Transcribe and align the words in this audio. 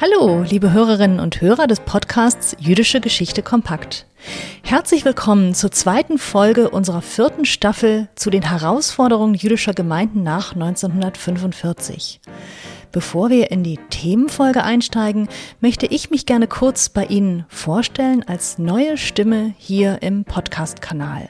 Hallo, 0.00 0.44
liebe 0.48 0.72
Hörerinnen 0.72 1.18
und 1.18 1.40
Hörer 1.40 1.66
des 1.66 1.80
Podcasts 1.80 2.54
Jüdische 2.60 3.00
Geschichte 3.00 3.42
kompakt. 3.42 4.06
Herzlich 4.62 5.04
willkommen 5.04 5.54
zur 5.54 5.72
zweiten 5.72 6.18
Folge 6.18 6.70
unserer 6.70 7.02
vierten 7.02 7.44
Staffel 7.44 8.08
zu 8.14 8.30
den 8.30 8.42
Herausforderungen 8.42 9.34
jüdischer 9.34 9.74
Gemeinden 9.74 10.22
nach 10.22 10.52
1945. 10.52 12.20
Bevor 12.92 13.28
wir 13.30 13.50
in 13.50 13.64
die 13.64 13.80
Themenfolge 13.90 14.62
einsteigen, 14.62 15.28
möchte 15.60 15.86
ich 15.86 16.10
mich 16.10 16.26
gerne 16.26 16.46
kurz 16.46 16.90
bei 16.90 17.04
Ihnen 17.04 17.44
vorstellen 17.48 18.22
als 18.24 18.56
neue 18.56 18.98
Stimme 18.98 19.52
hier 19.58 20.00
im 20.00 20.24
Podcast-Kanal. 20.24 21.28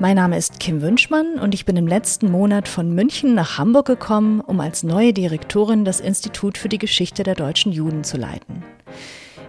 Mein 0.00 0.14
Name 0.14 0.38
ist 0.38 0.60
Kim 0.60 0.80
Wünschmann 0.80 1.40
und 1.40 1.54
ich 1.54 1.64
bin 1.64 1.76
im 1.76 1.88
letzten 1.88 2.30
Monat 2.30 2.68
von 2.68 2.94
München 2.94 3.34
nach 3.34 3.58
Hamburg 3.58 3.86
gekommen, 3.86 4.40
um 4.40 4.60
als 4.60 4.84
neue 4.84 5.12
Direktorin 5.12 5.84
das 5.84 5.98
Institut 5.98 6.56
für 6.56 6.68
die 6.68 6.78
Geschichte 6.78 7.24
der 7.24 7.34
deutschen 7.34 7.72
Juden 7.72 8.04
zu 8.04 8.16
leiten. 8.16 8.62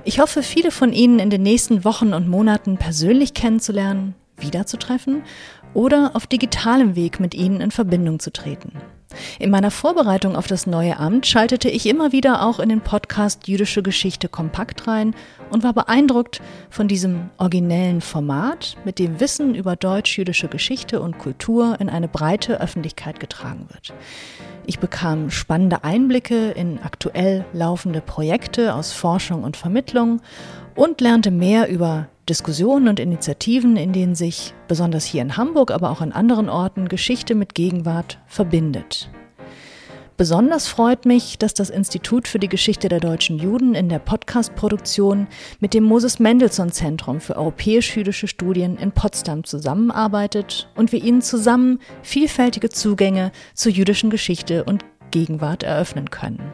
Ich 0.06 0.20
hoffe, 0.20 0.42
viele 0.42 0.72
von 0.72 0.92
Ihnen 0.92 1.20
in 1.20 1.30
den 1.30 1.44
nächsten 1.44 1.86
Wochen 1.86 2.16
und 2.16 2.28
Monaten 2.28 2.78
persönlich 2.78 3.36
kennenzulernen, 3.36 4.16
wiederzutreffen 4.38 5.22
oder 5.76 6.16
auf 6.16 6.26
digitalem 6.26 6.96
Weg 6.96 7.20
mit 7.20 7.36
Ihnen 7.36 7.62
in 7.62 7.70
Verbindung 7.70 8.18
zu 8.18 8.34
treten. 8.34 8.72
In 9.40 9.50
meiner 9.50 9.72
Vorbereitung 9.72 10.36
auf 10.36 10.48
das 10.48 10.68
neue 10.68 10.98
Amt 10.98 11.26
schaltete 11.26 11.70
ich 11.70 11.88
immer 11.88 12.12
wieder 12.12 12.44
auch 12.44 12.60
in 12.60 12.70
den 12.70 12.82
Podcast 12.82 13.48
Jüdische 13.48 13.82
Geschichte 13.82 14.30
kompakt 14.30 14.88
rein 14.88 15.16
und 15.50 15.64
war 15.64 15.74
beeindruckt 15.74 16.42
von 16.70 16.88
diesem 16.88 17.30
originellen 17.38 18.02
Format, 18.02 18.78
mit 18.86 19.00
dem 19.00 19.20
Wissen 19.20 19.56
über 19.56 19.76
deutsch-jüdische 19.76 20.48
Geschichte 20.48 21.02
und 21.02 21.18
Kultur 21.18 21.78
in 21.80 21.90
eine 21.90 22.08
breite 22.08 22.62
Öffentlichkeit 22.62 23.20
getragen 23.20 23.68
wird. 23.70 23.94
Ich 24.66 24.80
bekam 24.80 25.32
spannende 25.32 25.84
Einblicke 25.84 26.52
in 26.52 26.80
aktuell 26.84 27.46
laufende 27.54 28.02
Projekte 28.02 28.76
aus 28.76 28.94
Forschung 28.94 29.44
und 29.44 29.58
Vermittlung 29.58 30.22
und 30.76 31.02
lernte 31.02 31.32
mehr 31.32 31.70
über 31.70 32.08
Diskussionen 32.30 32.88
und 32.88 33.00
Initiativen, 33.00 33.76
in 33.76 33.92
denen 33.92 34.16
sich 34.16 34.54
besonders 34.68 35.04
hier 35.04 35.22
in 35.22 35.36
Hamburg, 35.36 35.72
aber 35.72 35.90
auch 35.90 36.02
an 36.02 36.12
anderen 36.12 36.48
Orten 36.48 36.88
Geschichte 36.88 37.34
mit 37.36 37.56
Gegenwart 37.56 38.20
verbindet. 38.28 39.10
Besonders 40.16 40.68
freut 40.68 41.06
mich, 41.06 41.38
dass 41.38 41.54
das 41.54 41.70
Institut 41.70 42.28
für 42.28 42.40
die 42.40 42.50
Geschichte 42.50 42.90
der 42.90 43.00
deutschen 43.00 43.40
Juden 43.40 43.74
in 43.74 43.88
der 43.88 44.00
Podcast-Produktion 44.00 45.28
mit 45.62 45.74
dem 45.74 45.86
Moses 45.86 46.20
Mendelssohn 46.20 46.74
Zentrum 46.74 47.22
für 47.22 47.38
europäisch-jüdische 47.38 48.28
Studien 48.28 48.76
in 48.78 48.92
Potsdam 48.92 49.46
zusammenarbeitet 49.46 50.70
und 50.76 50.92
wir 50.92 51.02
ihnen 51.02 51.22
zusammen 51.22 51.80
vielfältige 52.04 52.70
Zugänge 52.70 53.32
zur 53.54 53.72
jüdischen 53.72 54.10
Geschichte 54.10 54.66
und 54.66 54.84
Gegenwart 55.12 55.64
eröffnen 55.64 56.10
können. 56.10 56.52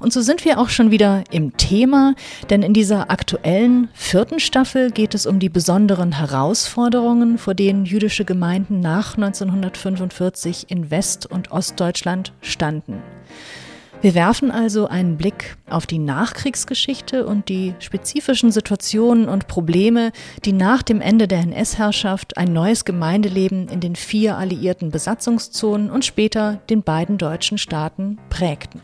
Und 0.00 0.12
so 0.12 0.20
sind 0.20 0.44
wir 0.44 0.58
auch 0.58 0.68
schon 0.68 0.90
wieder 0.90 1.24
im 1.30 1.56
Thema, 1.56 2.14
denn 2.50 2.62
in 2.62 2.74
dieser 2.74 3.10
aktuellen 3.10 3.88
vierten 3.94 4.40
Staffel 4.40 4.90
geht 4.90 5.14
es 5.14 5.26
um 5.26 5.38
die 5.38 5.48
besonderen 5.48 6.12
Herausforderungen, 6.12 7.38
vor 7.38 7.54
denen 7.54 7.84
jüdische 7.84 8.24
Gemeinden 8.24 8.80
nach 8.80 9.16
1945 9.16 10.66
in 10.68 10.90
West- 10.90 11.26
und 11.26 11.52
Ostdeutschland 11.52 12.32
standen. 12.40 13.02
Wir 14.02 14.16
werfen 14.16 14.50
also 14.50 14.88
einen 14.88 15.16
Blick 15.16 15.56
auf 15.70 15.86
die 15.86 16.00
Nachkriegsgeschichte 16.00 17.24
und 17.24 17.48
die 17.48 17.72
spezifischen 17.78 18.50
Situationen 18.50 19.28
und 19.28 19.46
Probleme, 19.46 20.10
die 20.44 20.52
nach 20.52 20.82
dem 20.82 21.00
Ende 21.00 21.28
der 21.28 21.38
NS-Herrschaft 21.38 22.36
ein 22.36 22.52
neues 22.52 22.84
Gemeindeleben 22.84 23.68
in 23.68 23.78
den 23.78 23.94
vier 23.94 24.36
alliierten 24.36 24.90
Besatzungszonen 24.90 25.88
und 25.88 26.04
später 26.04 26.60
den 26.68 26.82
beiden 26.82 27.16
deutschen 27.16 27.58
Staaten 27.58 28.18
prägten. 28.28 28.82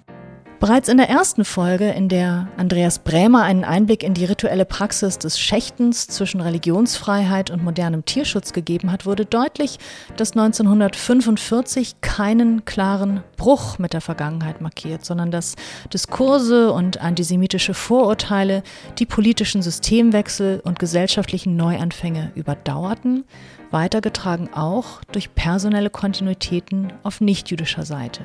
Bereits 0.60 0.88
in 0.88 0.96
der 0.96 1.08
ersten 1.08 1.44
Folge, 1.44 1.90
in 1.90 2.08
der 2.08 2.48
Andreas 2.56 2.98
Brämer 2.98 3.44
einen 3.44 3.62
Einblick 3.62 4.02
in 4.02 4.14
die 4.14 4.24
rituelle 4.24 4.64
Praxis 4.64 5.16
des 5.16 5.38
Schächtens 5.38 6.08
zwischen 6.08 6.40
Religionsfreiheit 6.40 7.52
und 7.52 7.62
modernem 7.62 8.04
Tierschutz 8.04 8.52
gegeben 8.52 8.90
hat, 8.90 9.06
wurde 9.06 9.24
deutlich, 9.24 9.78
dass 10.16 10.32
1945 10.32 12.00
keinen 12.00 12.64
klaren 12.64 13.22
Bruch 13.36 13.78
mit 13.78 13.92
der 13.92 14.00
Vergangenheit 14.00 14.60
markiert, 14.60 15.04
sondern 15.04 15.30
dass 15.30 15.54
Diskurse 15.94 16.72
und 16.72 17.00
antisemitische 17.00 17.72
Vorurteile 17.72 18.64
die 18.98 19.06
politischen 19.06 19.62
Systemwechsel 19.62 20.60
und 20.64 20.80
gesellschaftlichen 20.80 21.54
Neuanfänge 21.54 22.32
überdauerten, 22.34 23.24
weitergetragen 23.70 24.52
auch 24.52 25.02
durch 25.12 25.36
personelle 25.36 25.90
Kontinuitäten 25.90 26.92
auf 27.04 27.20
nichtjüdischer 27.20 27.84
Seite. 27.84 28.24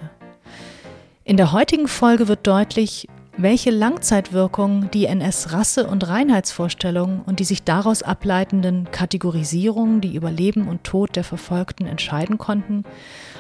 In 1.26 1.38
der 1.38 1.54
heutigen 1.54 1.88
Folge 1.88 2.28
wird 2.28 2.46
deutlich, 2.46 3.08
welche 3.38 3.72
Langzeitwirkungen 3.72 4.92
die 4.92 5.06
NS-Rasse- 5.06 5.88
und 5.88 6.06
Reinheitsvorstellungen 6.06 7.22
und 7.22 7.40
die 7.40 7.46
sich 7.46 7.64
daraus 7.64 8.04
ableitenden 8.04 8.92
Kategorisierungen, 8.92 10.02
die 10.02 10.16
über 10.16 10.30
Leben 10.30 10.68
und 10.68 10.84
Tod 10.84 11.16
der 11.16 11.24
Verfolgten 11.24 11.86
entscheiden 11.86 12.38
konnten, 12.38 12.84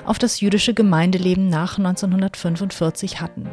auf 0.05 0.17
das 0.17 0.39
jüdische 0.39 0.73
Gemeindeleben 0.73 1.49
nach 1.49 1.77
1945 1.77 3.19
hatten. 3.19 3.49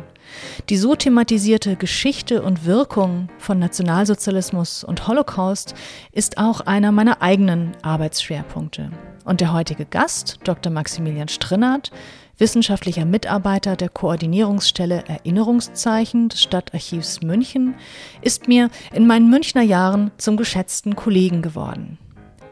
Die 0.68 0.76
so 0.76 0.94
thematisierte 0.94 1.74
Geschichte 1.74 2.40
und 2.42 2.64
Wirkung 2.64 3.28
von 3.38 3.58
Nationalsozialismus 3.58 4.84
und 4.84 5.08
Holocaust 5.08 5.74
ist 6.12 6.38
auch 6.38 6.60
einer 6.60 6.92
meiner 6.92 7.20
eigenen 7.20 7.72
Arbeitsschwerpunkte. 7.82 8.92
Und 9.24 9.40
der 9.40 9.52
heutige 9.52 9.86
Gast, 9.86 10.38
Dr. 10.44 10.72
Maximilian 10.72 11.28
Strinnert, 11.28 11.90
wissenschaftlicher 12.40 13.04
Mitarbeiter 13.04 13.76
der 13.76 13.90
Koordinierungsstelle 13.90 15.04
Erinnerungszeichen 15.06 16.30
des 16.30 16.42
Stadtarchivs 16.42 17.20
München, 17.22 17.74
ist 18.22 18.48
mir 18.48 18.70
in 18.92 19.06
meinen 19.06 19.30
Münchner 19.30 19.62
Jahren 19.62 20.10
zum 20.16 20.36
geschätzten 20.36 20.96
Kollegen 20.96 21.42
geworden. 21.42 21.98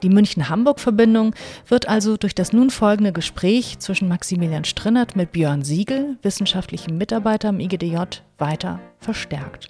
Die 0.03 0.11
München-Hamburg-Verbindung 0.11 1.35
wird 1.67 1.89
also 1.89 2.17
durch 2.17 2.35
das 2.35 2.53
nun 2.53 2.71
folgende 2.71 3.13
Gespräch 3.13 3.81
zwischen 3.81 4.07
Maximilian 4.07 4.65
Strinnert 4.65 5.17
mit 5.17 5.33
Björn 5.33 5.65
Siegel, 5.65 6.17
wissenschaftlichem 6.23 6.97
Mitarbeiter 6.97 7.49
am 7.49 7.59
IGDJ, 7.59 7.97
weiter 8.39 8.79
verstärkt. 9.01 9.69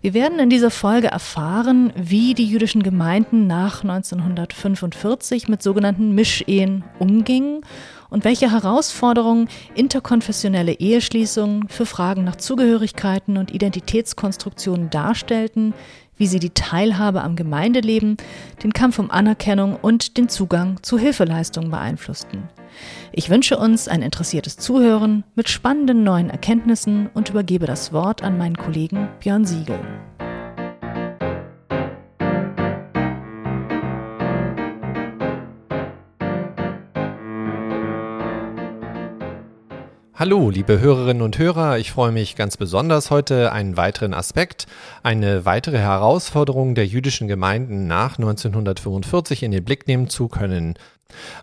Wir 0.00 0.14
werden 0.14 0.40
in 0.40 0.50
dieser 0.50 0.72
Folge 0.72 1.08
erfahren, 1.08 1.92
wie 1.94 2.34
die 2.34 2.46
jüdischen 2.46 2.82
Gemeinden 2.82 3.46
nach 3.46 3.82
1945 3.82 5.48
mit 5.48 5.62
sogenannten 5.62 6.12
Mischehen 6.14 6.82
umgingen 6.98 7.62
und 8.10 8.24
welche 8.24 8.50
Herausforderungen 8.50 9.48
interkonfessionelle 9.74 10.72
Eheschließungen 10.72 11.68
für 11.68 11.86
Fragen 11.86 12.24
nach 12.24 12.36
Zugehörigkeiten 12.36 13.36
und 13.36 13.52
Identitätskonstruktionen 13.52 14.90
darstellten, 14.90 15.74
wie 16.16 16.26
sie 16.26 16.40
die 16.40 16.50
Teilhabe 16.50 17.22
am 17.22 17.36
Gemeindeleben, 17.36 18.16
den 18.62 18.72
Kampf 18.72 18.98
um 18.98 19.10
Anerkennung 19.10 19.76
und 19.80 20.16
den 20.16 20.28
Zugang 20.28 20.82
zu 20.82 20.98
Hilfeleistungen 20.98 21.70
beeinflussten. 21.70 22.48
Ich 23.12 23.30
wünsche 23.30 23.58
uns 23.58 23.88
ein 23.88 24.02
interessiertes 24.02 24.56
Zuhören 24.56 25.24
mit 25.34 25.48
spannenden 25.48 26.04
neuen 26.04 26.30
Erkenntnissen 26.30 27.08
und 27.14 27.30
übergebe 27.30 27.66
das 27.66 27.92
Wort 27.92 28.22
an 28.22 28.36
meinen 28.36 28.56
Kollegen 28.56 29.08
Björn 29.20 29.44
Siegel. 29.44 29.78
Hallo, 40.18 40.50
liebe 40.50 40.80
Hörerinnen 40.80 41.22
und 41.22 41.38
Hörer, 41.38 41.78
ich 41.78 41.92
freue 41.92 42.10
mich 42.10 42.34
ganz 42.34 42.56
besonders 42.56 43.12
heute 43.12 43.52
einen 43.52 43.76
weiteren 43.76 44.14
Aspekt, 44.14 44.66
eine 45.04 45.44
weitere 45.44 45.78
Herausforderung 45.78 46.74
der 46.74 46.86
jüdischen 46.86 47.28
Gemeinden 47.28 47.86
nach 47.86 48.18
1945 48.18 49.44
in 49.44 49.52
den 49.52 49.64
Blick 49.64 49.86
nehmen 49.86 50.08
zu 50.08 50.26
können. 50.26 50.74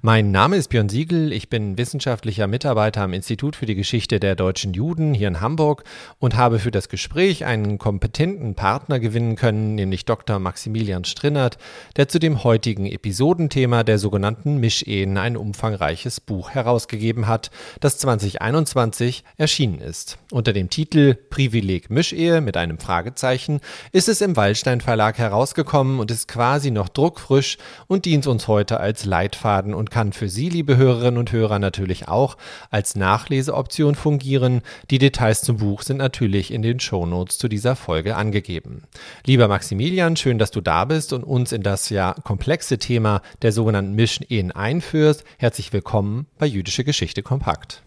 Mein 0.01 0.29
Name 0.29 0.57
ist 0.57 0.69
Björn 0.69 0.87
Siegel, 0.87 1.33
ich 1.33 1.49
bin 1.49 1.79
wissenschaftlicher 1.79 2.45
Mitarbeiter 2.45 3.01
am 3.01 3.11
Institut 3.11 3.55
für 3.55 3.65
die 3.65 3.73
Geschichte 3.73 4.19
der 4.19 4.35
deutschen 4.35 4.73
Juden 4.75 5.15
hier 5.15 5.27
in 5.27 5.41
Hamburg 5.41 5.83
und 6.19 6.35
habe 6.35 6.59
für 6.59 6.69
das 6.69 6.89
Gespräch 6.89 7.43
einen 7.43 7.79
kompetenten 7.79 8.53
Partner 8.53 8.99
gewinnen 8.99 9.35
können, 9.35 9.73
nämlich 9.73 10.05
Dr. 10.05 10.37
Maximilian 10.37 11.05
Strinnert, 11.05 11.57
der 11.95 12.07
zu 12.07 12.19
dem 12.19 12.43
heutigen 12.43 12.85
Episodenthema 12.85 13.83
der 13.83 13.97
sogenannten 13.97 14.59
Mischehen 14.59 15.17
ein 15.17 15.35
umfangreiches 15.37 16.21
Buch 16.21 16.51
herausgegeben 16.51 17.27
hat, 17.27 17.49
das 17.79 17.97
2021 17.97 19.23
erschienen 19.37 19.79
ist. 19.79 20.19
Unter 20.31 20.53
dem 20.53 20.69
Titel 20.69 21.15
Privileg 21.15 21.89
Mischehe 21.89 22.41
mit 22.41 22.57
einem 22.57 22.77
Fragezeichen 22.77 23.59
ist 23.91 24.07
es 24.07 24.21
im 24.21 24.35
Wallstein 24.35 24.81
Verlag 24.81 25.17
herausgekommen 25.17 25.99
und 25.99 26.11
ist 26.11 26.27
quasi 26.27 26.69
noch 26.69 26.89
druckfrisch 26.89 27.57
und 27.87 28.05
dient 28.05 28.27
uns 28.27 28.47
heute 28.47 28.79
als 28.79 29.05
Leitfaden 29.05 29.54
herunterladen 29.55 29.73
und 29.73 29.91
kann 29.91 30.13
für 30.13 30.29
Sie, 30.29 30.49
liebe 30.49 30.77
Hörerinnen 30.77 31.17
und 31.17 31.31
Hörer, 31.31 31.59
natürlich 31.59 32.07
auch 32.07 32.37
als 32.69 32.95
Nachleseoption 32.95 33.95
fungieren. 33.95 34.61
Die 34.89 34.99
Details 34.99 35.41
zum 35.41 35.57
Buch 35.57 35.81
sind 35.81 35.97
natürlich 35.97 36.51
in 36.51 36.61
den 36.61 36.79
Shownotes 36.79 37.37
zu 37.37 37.47
dieser 37.47 37.75
Folge 37.75 38.15
angegeben. 38.15 38.83
Lieber 39.25 39.47
Maximilian, 39.47 40.15
schön, 40.15 40.37
dass 40.37 40.51
du 40.51 40.61
da 40.61 40.85
bist 40.85 41.13
und 41.13 41.23
uns 41.23 41.51
in 41.51 41.63
das 41.63 41.89
ja 41.89 42.15
komplexe 42.23 42.77
Thema 42.77 43.21
der 43.41 43.51
sogenannten 43.51 43.93
Mission-Ehen 43.95 44.51
einführst. 44.51 45.23
Herzlich 45.37 45.71
willkommen 45.73 46.27
bei 46.37 46.45
Jüdische 46.45 46.83
Geschichte 46.83 47.23
Kompakt. 47.23 47.81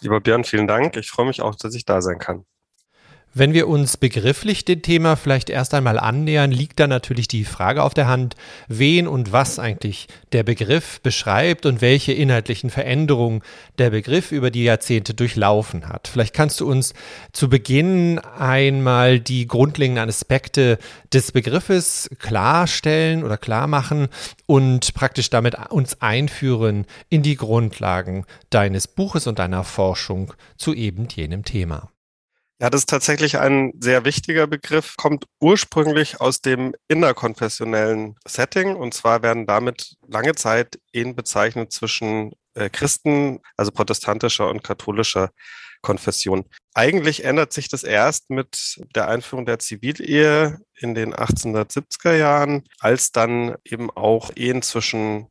Lieber 0.00 0.20
Björn, 0.20 0.44
vielen 0.44 0.66
Dank. 0.66 0.96
Ich 0.96 1.10
freue 1.10 1.26
mich 1.26 1.42
auch, 1.42 1.54
dass 1.54 1.74
ich 1.74 1.84
da 1.84 2.00
sein 2.00 2.18
kann. 2.18 2.44
Wenn 3.32 3.54
wir 3.54 3.68
uns 3.68 3.96
begrifflich 3.96 4.64
dem 4.64 4.82
Thema 4.82 5.14
vielleicht 5.14 5.50
erst 5.50 5.72
einmal 5.72 6.00
annähern, 6.00 6.50
liegt 6.50 6.80
da 6.80 6.88
natürlich 6.88 7.28
die 7.28 7.44
Frage 7.44 7.84
auf 7.84 7.94
der 7.94 8.08
Hand, 8.08 8.34
wen 8.66 9.06
und 9.06 9.30
was 9.30 9.60
eigentlich 9.60 10.08
der 10.32 10.42
Begriff 10.42 11.00
beschreibt 11.00 11.64
und 11.64 11.80
welche 11.80 12.12
inhaltlichen 12.12 12.70
Veränderungen 12.70 13.42
der 13.78 13.90
Begriff 13.90 14.32
über 14.32 14.50
die 14.50 14.64
Jahrzehnte 14.64 15.14
durchlaufen 15.14 15.88
hat. 15.88 16.08
Vielleicht 16.08 16.34
kannst 16.34 16.58
du 16.58 16.68
uns 16.68 16.92
zu 17.30 17.48
Beginn 17.48 18.18
einmal 18.18 19.20
die 19.20 19.46
grundlegenden 19.46 20.08
Aspekte 20.08 20.78
des 21.12 21.30
Begriffes 21.30 22.10
klarstellen 22.18 23.22
oder 23.22 23.36
klar 23.36 23.68
machen 23.68 24.08
und 24.46 24.92
praktisch 24.94 25.30
damit 25.30 25.54
uns 25.70 26.02
einführen 26.02 26.84
in 27.10 27.22
die 27.22 27.36
Grundlagen 27.36 28.24
deines 28.50 28.88
Buches 28.88 29.28
und 29.28 29.38
deiner 29.38 29.62
Forschung 29.62 30.34
zu 30.56 30.74
eben 30.74 31.06
jenem 31.14 31.44
Thema. 31.44 31.92
Ja, 32.62 32.68
das 32.68 32.82
ist 32.82 32.90
tatsächlich 32.90 33.38
ein 33.38 33.72
sehr 33.80 34.04
wichtiger 34.04 34.46
Begriff, 34.46 34.94
kommt 34.98 35.24
ursprünglich 35.40 36.20
aus 36.20 36.42
dem 36.42 36.74
innerkonfessionellen 36.88 38.16
Setting. 38.28 38.76
Und 38.76 38.92
zwar 38.92 39.22
werden 39.22 39.46
damit 39.46 39.96
lange 40.06 40.34
Zeit 40.34 40.78
Ehen 40.92 41.16
bezeichnet 41.16 41.72
zwischen 41.72 42.32
äh, 42.52 42.68
Christen, 42.68 43.40
also 43.56 43.72
protestantischer 43.72 44.50
und 44.50 44.62
katholischer 44.62 45.30
Konfession. 45.80 46.44
Eigentlich 46.74 47.24
ändert 47.24 47.54
sich 47.54 47.68
das 47.68 47.82
erst 47.82 48.28
mit 48.28 48.78
der 48.94 49.08
Einführung 49.08 49.46
der 49.46 49.58
Zivilehe 49.58 50.58
in 50.76 50.94
den 50.94 51.14
1870er 51.14 52.14
Jahren, 52.14 52.64
als 52.78 53.10
dann 53.10 53.56
eben 53.64 53.90
auch 53.90 54.32
Ehen 54.36 54.60
zwischen 54.60 55.28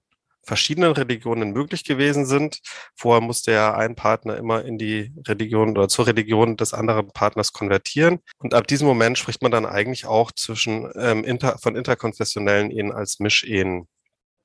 verschiedenen 0.50 0.92
Religionen 0.94 1.52
möglich 1.52 1.84
gewesen 1.84 2.26
sind. 2.26 2.60
Vorher 2.96 3.22
musste 3.22 3.52
ja 3.52 3.76
ein 3.76 3.96
Partner 3.96 4.36
immer 4.36 4.66
in 4.66 4.80
die 4.80 5.14
Religion 5.28 5.78
oder 5.78 5.88
zur 5.88 6.08
Religion 6.08 6.58
des 6.58 6.74
anderen 6.74 7.12
Partners 7.12 7.54
konvertieren. 7.54 8.20
Und 8.40 8.56
ab 8.56 8.66
diesem 8.66 8.88
Moment 8.88 9.20
spricht 9.20 9.44
man 9.44 9.52
dann 9.52 9.68
eigentlich 9.68 10.08
auch 10.08 10.32
zwischen 10.32 10.92
ähm, 10.96 11.24
inter, 11.24 11.60
von 11.60 11.76
interkonfessionellen 11.76 12.72
Ehen 12.72 12.92
als 12.92 13.20
Mischehen. 13.20 13.88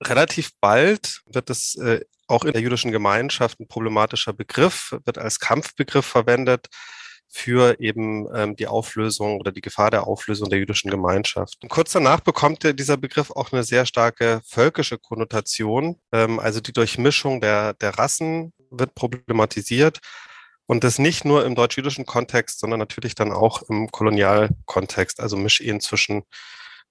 Relativ 0.03 0.51
bald 0.61 1.23
wird 1.25 1.49
es 1.49 1.75
äh, 1.77 2.01
auch 2.27 2.45
in 2.45 2.53
der 2.53 2.61
jüdischen 2.61 2.93
Gemeinschaft 2.93 3.59
ein 3.61 3.67
problematischer 3.67 4.35
Begriff, 4.35 4.95
wird 5.07 5.17
als 5.17 5.41
Kampfbegriff 5.41 6.05
verwendet 6.05 6.69
für 7.29 7.81
eben 7.81 8.29
ähm, 8.35 8.57
die 8.57 8.67
Auflösung 8.67 9.41
oder 9.41 9.51
die 9.51 9.61
Gefahr 9.61 9.91
der 9.91 10.07
Auflösung 10.07 10.49
der 10.51 10.59
jüdischen 10.59 10.91
Gemeinschaft. 10.91 11.59
Und 11.63 11.69
kurz 11.69 11.93
danach 11.93 12.21
bekommt 12.21 12.63
dieser 12.79 12.97
Begriff 12.97 13.31
auch 13.31 13.53
eine 13.53 13.65
sehr 13.65 13.87
starke 13.87 14.41
völkische 14.47 14.99
Konnotation. 14.99 16.01
Ähm, 16.13 16.39
also 16.39 16.61
die 16.61 16.73
Durchmischung 16.73 17.41
der, 17.41 17.75
der 17.75 17.99
Rassen 17.99 18.53
wird 18.71 18.95
problematisiert. 18.95 19.99
Und 20.67 20.85
das 20.85 20.99
nicht 20.99 21.25
nur 21.25 21.45
im 21.45 21.55
deutsch-jüdischen 21.55 22.07
Kontext, 22.07 22.61
sondern 22.61 22.79
natürlich 22.79 23.15
dann 23.15 23.33
auch 23.33 23.63
im 23.69 23.91
Kolonialkontext, 23.91 25.21
also 25.21 25.37
Mischehen 25.37 25.81
zwischen 25.81 26.23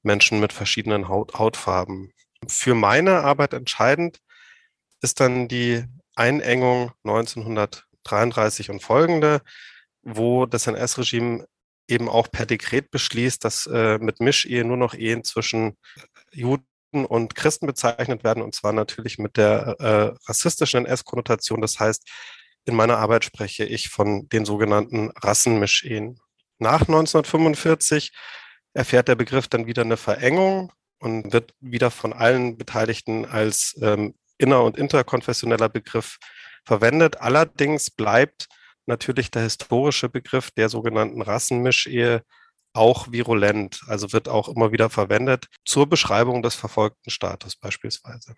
Menschen 0.04 0.40
mit 0.40 0.54
verschiedenen 0.54 1.08
Haut, 1.08 1.40
Hautfarben. 1.40 2.12
Für 2.48 2.76
meine 2.76 3.22
Arbeit 3.22 3.54
entscheidend 3.54 4.20
ist 5.02 5.20
dann 5.20 5.48
die 5.48 5.86
Einengung 6.16 6.92
1933 7.04 8.70
und 8.70 8.84
folgende, 8.84 9.42
wo 10.04 10.46
das 10.46 10.68
NS-Regime 10.68 11.46
eben 11.88 12.10
auch 12.10 12.32
per 12.32 12.46
Dekret 12.46 12.92
beschließt, 12.92 13.44
dass 13.44 13.66
äh, 13.66 13.98
mit 13.98 14.20
Mischehe 14.20 14.64
nur 14.64 14.78
noch 14.78 14.94
Ehen 14.94 15.24
zwischen 15.24 15.78
Juden 16.32 16.66
und 16.92 17.36
Christen 17.36 17.66
bezeichnet 17.66 18.24
werden, 18.24 18.44
und 18.44 18.56
zwar 18.56 18.74
natürlich 18.74 19.18
mit 19.18 19.38
der 19.38 19.76
äh, 19.80 20.16
rassistischen 20.28 20.86
NS-Konnotation. 20.86 21.62
Das 21.62 21.80
heißt, 21.80 22.08
in 22.66 22.76
meiner 22.76 22.98
Arbeit 22.98 23.26
spreche 23.26 23.66
ich 23.66 23.90
von 23.90 24.30
den 24.30 24.46
sogenannten 24.46 25.10
Rassenmischehen. 25.12 26.20
Nach 26.60 26.82
1945 26.82 28.14
erfährt 28.74 29.08
der 29.08 29.16
Begriff 29.16 29.48
dann 29.48 29.68
wieder 29.68 29.82
eine 29.82 29.98
Verengung 29.98 30.72
und 31.00 31.34
wird 31.34 31.54
wieder 31.60 31.92
von 31.92 32.14
allen 32.14 32.58
Beteiligten 32.58 33.26
als 33.26 33.78
ähm, 33.82 34.16
inner- 34.38 34.64
und 34.64 34.78
interkonfessioneller 34.78 35.70
Begriff 35.70 36.18
verwendet. 36.66 37.20
Allerdings 37.20 37.92
bleibt 37.92 38.48
natürlich 38.86 39.32
der 39.32 39.44
historische 39.44 40.10
Begriff 40.10 40.52
der 40.52 40.70
sogenannten 40.70 41.22
Rassenmischehe 41.22 42.24
auch 42.74 43.12
virulent, 43.12 43.82
also 43.88 44.12
wird 44.14 44.28
auch 44.28 44.50
immer 44.50 44.72
wieder 44.72 44.90
verwendet 44.90 45.48
zur 45.66 45.88
Beschreibung 45.88 46.42
des 46.42 46.56
verfolgten 46.56 47.10
Staates 47.12 47.56
beispielsweise. 47.56 48.36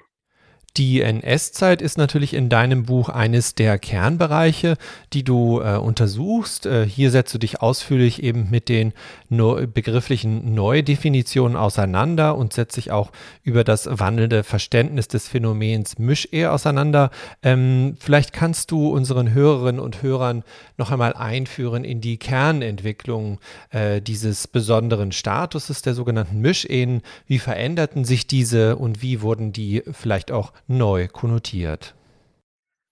Die 0.77 0.99
NS-Zeit 0.99 1.81
ist 1.81 1.97
natürlich 1.97 2.33
in 2.33 2.49
deinem 2.49 2.83
Buch 2.83 3.07
eines 3.07 3.55
der 3.55 3.79
Kernbereiche, 3.79 4.75
die 5.13 5.23
du 5.23 5.61
äh, 5.61 5.77
untersuchst. 5.77 6.65
Äh, 6.65 6.85
hier 6.85 7.11
setzt 7.11 7.33
du 7.33 7.37
dich 7.37 7.61
ausführlich 7.61 8.21
eben 8.21 8.49
mit 8.49 8.67
den 8.67 8.91
neu, 9.29 9.67
begrifflichen 9.67 10.53
Neudefinitionen 10.53 11.55
auseinander 11.55 12.35
und 12.35 12.51
setzt 12.51 12.75
dich 12.75 12.91
auch 12.91 13.11
über 13.41 13.63
das 13.63 13.87
wandelnde 13.89 14.43
Verständnis 14.43 15.07
des 15.07 15.29
Phänomens 15.29 15.97
Mischehe 15.97 16.51
auseinander. 16.51 17.09
Ähm, 17.41 17.95
vielleicht 18.01 18.33
kannst 18.33 18.69
du 18.71 18.89
unseren 18.89 19.33
Hörerinnen 19.33 19.79
und 19.79 20.01
Hörern 20.01 20.43
noch 20.77 20.91
einmal 20.91 21.13
einführen 21.13 21.85
in 21.85 22.01
die 22.01 22.17
Kernentwicklung 22.17 23.39
äh, 23.69 24.01
dieses 24.01 24.49
besonderen 24.49 25.13
Statuses 25.13 25.83
der 25.83 25.93
sogenannten 25.93 26.41
Mischehen. 26.41 27.01
Wie 27.27 27.39
veränderten 27.39 28.03
sich 28.03 28.27
diese 28.27 28.75
und 28.75 29.01
wie 29.01 29.21
wurden 29.21 29.53
die 29.53 29.81
vielleicht 29.93 30.33
auch 30.33 30.51
neu 30.67 31.07
konnotiert? 31.07 31.95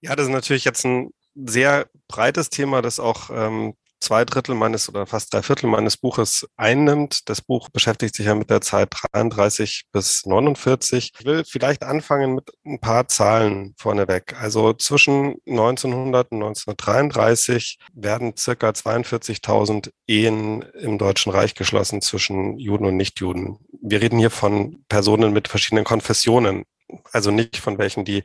Ja, 0.01 0.15
das 0.15 0.27
ist 0.27 0.33
natürlich 0.33 0.65
jetzt 0.65 0.85
ein 0.85 1.11
sehr 1.35 1.87
breites 2.07 2.49
Thema, 2.49 2.81
das 2.81 2.99
auch 2.99 3.29
ähm, 3.31 3.73
zwei 4.03 4.25
Drittel 4.25 4.53
meines 4.53 4.89
oder 4.89 5.07
fast 5.07 5.33
drei 5.33 5.41
Viertel 5.41 5.67
meines 5.67 5.97
Buches 5.97 6.45
einnimmt. 6.57 7.29
Das 7.29 7.41
Buch 7.41 7.69
beschäftigt 7.69 8.15
sich 8.15 8.25
ja 8.25 8.35
mit 8.35 8.49
der 8.49 8.61
Zeit 8.61 8.89
33 9.13 9.85
bis 9.91 10.25
49. 10.25 11.13
Ich 11.17 11.25
will 11.25 11.43
vielleicht 11.45 11.83
anfangen 11.83 12.35
mit 12.35 12.51
ein 12.65 12.79
paar 12.79 13.07
Zahlen 13.07 13.73
vorneweg. 13.77 14.35
Also 14.39 14.73
zwischen 14.73 15.37
1900 15.47 16.31
und 16.31 16.43
1933 16.43 17.79
werden 17.93 18.35
circa 18.37 18.69
42.000 18.69 19.91
Ehen 20.07 20.63
im 20.79 20.97
Deutschen 20.97 21.31
Reich 21.31 21.55
geschlossen 21.55 22.01
zwischen 22.01 22.57
Juden 22.57 22.85
und 22.85 22.97
Nichtjuden. 22.97 23.57
Wir 23.81 24.01
reden 24.01 24.19
hier 24.19 24.31
von 24.31 24.83
Personen 24.89 25.31
mit 25.31 25.47
verschiedenen 25.47 25.85
Konfessionen 25.85 26.63
also 27.11 27.31
nicht 27.31 27.57
von 27.57 27.77
welchen, 27.77 28.05
die 28.05 28.23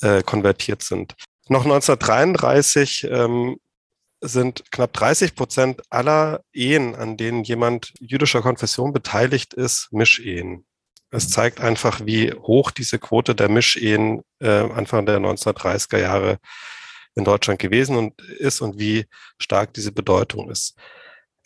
äh, 0.00 0.22
konvertiert 0.22 0.82
sind. 0.82 1.14
Noch 1.48 1.64
1933 1.64 3.08
ähm, 3.10 3.56
sind 4.20 4.70
knapp 4.70 4.92
30 4.94 5.34
Prozent 5.34 5.82
aller 5.90 6.42
Ehen, 6.52 6.94
an 6.94 7.16
denen 7.16 7.44
jemand 7.44 7.92
jüdischer 8.00 8.42
Konfession 8.42 8.92
beteiligt 8.92 9.54
ist, 9.54 9.88
Mischehen. 9.92 10.64
Es 11.10 11.28
zeigt 11.28 11.60
einfach, 11.60 12.00
wie 12.04 12.32
hoch 12.32 12.70
diese 12.70 12.98
Quote 12.98 13.34
der 13.34 13.48
Mischehen 13.48 14.22
äh, 14.40 14.48
Anfang 14.48 15.06
der 15.06 15.18
1930er 15.18 15.98
Jahre 15.98 16.38
in 17.14 17.24
Deutschland 17.24 17.60
gewesen 17.60 17.96
und 17.96 18.20
ist 18.20 18.60
und 18.60 18.78
wie 18.78 19.06
stark 19.38 19.72
diese 19.74 19.92
Bedeutung 19.92 20.50
ist. 20.50 20.74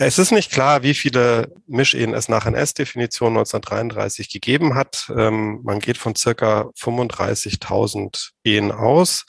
Es 0.01 0.21
ist 0.21 0.31
nicht 0.31 0.53
klar, 0.53 0.85
wie 0.85 0.95
viele 0.95 1.53
Mischehen 1.67 2.15
es 2.15 2.29
nach 2.29 2.47
NS-Definition 2.47 3.37
1933 3.37 4.31
gegeben 4.31 4.77
hat. 4.77 5.11
Ähm, 5.17 5.61
man 5.65 5.81
geht 5.81 5.99
von 5.99 6.15
circa 6.15 6.71
35.000 6.79 8.31
Ehen 8.45 8.71
aus. 8.71 9.27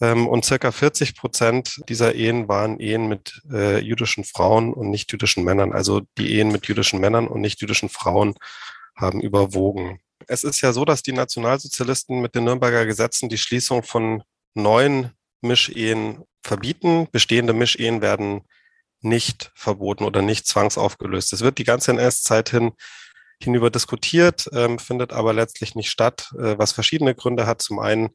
Ähm, 0.00 0.26
und 0.28 0.46
circa 0.46 0.72
40 0.72 1.14
Prozent 1.14 1.82
dieser 1.90 2.14
Ehen 2.14 2.48
waren 2.48 2.80
Ehen 2.80 3.06
mit 3.06 3.42
äh, 3.52 3.80
jüdischen 3.80 4.24
Frauen 4.24 4.72
und 4.72 4.88
nicht 4.88 5.12
jüdischen 5.12 5.44
Männern. 5.44 5.72
Also 5.74 6.00
die 6.16 6.38
Ehen 6.38 6.50
mit 6.50 6.66
jüdischen 6.66 6.98
Männern 6.98 7.28
und 7.28 7.42
nicht 7.42 7.60
jüdischen 7.60 7.90
Frauen 7.90 8.36
haben 8.96 9.20
überwogen. 9.20 10.00
Es 10.26 10.42
ist 10.42 10.62
ja 10.62 10.72
so, 10.72 10.86
dass 10.86 11.02
die 11.02 11.12
Nationalsozialisten 11.12 12.22
mit 12.22 12.34
den 12.34 12.44
Nürnberger 12.44 12.86
Gesetzen 12.86 13.28
die 13.28 13.38
Schließung 13.38 13.82
von 13.82 14.22
neuen 14.54 15.10
Mischehen 15.42 16.24
verbieten. 16.42 17.08
Bestehende 17.12 17.52
Mischehen 17.52 18.00
werden 18.00 18.42
nicht 19.02 19.50
verboten 19.54 20.04
oder 20.04 20.22
nicht 20.22 20.46
zwangsaufgelöst. 20.46 21.32
Es 21.32 21.42
wird 21.42 21.58
die 21.58 21.64
ganze 21.64 21.92
NS-Zeit 21.92 22.50
hin 22.50 22.72
hinüber 23.42 23.70
diskutiert, 23.70 24.48
ähm, 24.52 24.78
findet 24.78 25.12
aber 25.12 25.32
letztlich 25.32 25.74
nicht 25.74 25.90
statt, 25.90 26.30
äh, 26.34 26.58
was 26.58 26.72
verschiedene 26.72 27.14
Gründe 27.14 27.46
hat. 27.46 27.62
Zum 27.62 27.78
einen 27.78 28.10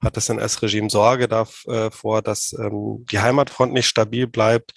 hat 0.00 0.16
das 0.16 0.28
NS-Regime 0.30 0.88
Sorge 0.88 1.28
davor, 1.28 2.18
äh, 2.18 2.22
dass 2.22 2.54
ähm, 2.54 3.04
die 3.10 3.20
Heimatfront 3.20 3.72
nicht 3.72 3.86
stabil 3.86 4.26
bleibt. 4.26 4.72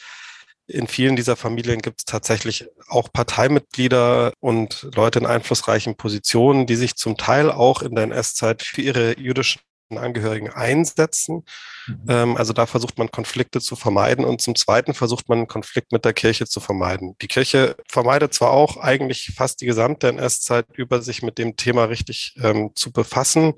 In 0.67 0.87
vielen 0.87 1.15
dieser 1.15 1.35
Familien 1.35 1.81
gibt 1.81 2.01
es 2.01 2.05
tatsächlich 2.05 2.67
auch 2.87 3.11
Parteimitglieder 3.11 4.33
und 4.39 4.89
Leute 4.95 5.19
in 5.19 5.25
einflussreichen 5.25 5.95
Positionen, 5.95 6.67
die 6.67 6.75
sich 6.75 6.95
zum 6.95 7.17
Teil 7.17 7.51
auch 7.51 7.81
in 7.81 7.95
der 7.95 8.05
NS-Zeit 8.05 8.63
für 8.63 8.81
ihre 8.81 9.17
jüdischen 9.19 9.61
Angehörigen 9.97 10.49
einsetzen. 10.49 11.43
Mhm. 11.87 12.01
Ähm, 12.07 12.37
also 12.37 12.53
da 12.53 12.65
versucht 12.65 12.97
man 12.97 13.11
Konflikte 13.11 13.61
zu 13.61 13.75
vermeiden 13.75 14.25
und 14.25 14.41
zum 14.41 14.55
Zweiten 14.55 14.93
versucht 14.93 15.29
man 15.29 15.39
einen 15.39 15.47
Konflikt 15.47 15.91
mit 15.91 16.05
der 16.05 16.13
Kirche 16.13 16.45
zu 16.45 16.59
vermeiden. 16.59 17.15
Die 17.21 17.27
Kirche 17.27 17.75
vermeidet 17.87 18.33
zwar 18.33 18.51
auch 18.51 18.77
eigentlich 18.77 19.31
fast 19.35 19.61
die 19.61 19.65
gesamte 19.65 20.07
NS-Zeit 20.09 20.65
über 20.73 21.01
sich 21.01 21.23
mit 21.23 21.37
dem 21.37 21.55
Thema 21.55 21.85
richtig 21.85 22.35
ähm, 22.41 22.71
zu 22.75 22.91
befassen. 22.91 23.53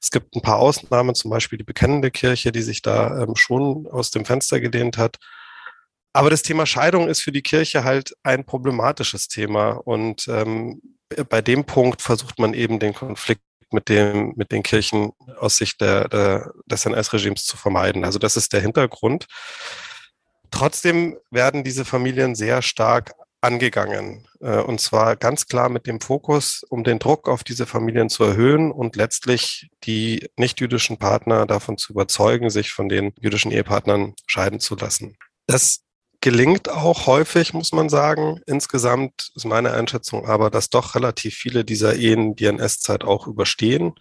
Es 0.00 0.10
gibt 0.10 0.36
ein 0.36 0.42
paar 0.42 0.58
Ausnahmen, 0.58 1.14
zum 1.14 1.30
Beispiel 1.30 1.58
die 1.58 1.64
bekennende 1.64 2.10
Kirche, 2.10 2.52
die 2.52 2.62
sich 2.62 2.82
da 2.82 3.22
ähm, 3.22 3.34
schon 3.36 3.86
aus 3.90 4.10
dem 4.10 4.24
Fenster 4.24 4.60
gedehnt 4.60 4.96
hat. 4.96 5.18
Aber 6.12 6.30
das 6.30 6.42
Thema 6.42 6.66
Scheidung 6.66 7.08
ist 7.08 7.20
für 7.20 7.32
die 7.32 7.42
Kirche 7.42 7.84
halt 7.84 8.16
ein 8.22 8.44
problematisches 8.44 9.28
Thema. 9.28 9.70
Und 9.72 10.26
ähm, 10.28 10.80
bei 11.28 11.42
dem 11.42 11.64
Punkt 11.64 12.02
versucht 12.02 12.38
man 12.38 12.54
eben 12.54 12.78
den 12.78 12.94
Konflikt 12.94 13.42
mit 13.72 13.88
dem, 13.88 14.34
mit 14.36 14.52
den 14.52 14.62
Kirchen 14.62 15.12
aus 15.38 15.56
Sicht 15.56 15.80
der, 15.80 16.08
der, 16.08 16.52
des 16.66 16.86
NS-Regimes 16.86 17.44
zu 17.44 17.56
vermeiden. 17.56 18.04
Also 18.04 18.18
das 18.18 18.36
ist 18.36 18.52
der 18.52 18.60
Hintergrund. 18.60 19.26
Trotzdem 20.50 21.18
werden 21.30 21.64
diese 21.64 21.84
Familien 21.84 22.34
sehr 22.34 22.62
stark 22.62 23.12
angegangen. 23.40 24.26
Äh, 24.40 24.58
und 24.58 24.80
zwar 24.80 25.16
ganz 25.16 25.46
klar 25.46 25.68
mit 25.68 25.86
dem 25.86 26.00
Fokus, 26.00 26.64
um 26.68 26.84
den 26.84 26.98
Druck 26.98 27.28
auf 27.28 27.44
diese 27.44 27.66
Familien 27.66 28.08
zu 28.08 28.24
erhöhen 28.24 28.72
und 28.72 28.96
letztlich 28.96 29.68
die 29.84 30.28
nicht-jüdischen 30.36 30.98
Partner 30.98 31.46
davon 31.46 31.78
zu 31.78 31.92
überzeugen, 31.92 32.50
sich 32.50 32.72
von 32.72 32.88
den 32.88 33.12
jüdischen 33.20 33.52
Ehepartnern 33.52 34.14
scheiden 34.26 34.60
zu 34.60 34.74
lassen. 34.76 35.16
Das 35.46 35.80
gelingt 36.28 36.68
auch 36.68 37.06
häufig, 37.06 37.54
muss 37.54 37.72
man 37.72 37.88
sagen. 37.88 38.42
Insgesamt 38.44 39.30
ist 39.34 39.46
meine 39.46 39.72
Einschätzung 39.72 40.26
aber, 40.26 40.50
dass 40.50 40.68
doch 40.68 40.94
relativ 40.94 41.34
viele 41.34 41.64
dieser 41.64 41.96
Ehen 41.96 42.36
die 42.36 42.44
NS-Zeit 42.44 43.02
auch 43.02 43.26
überstehen. 43.26 43.94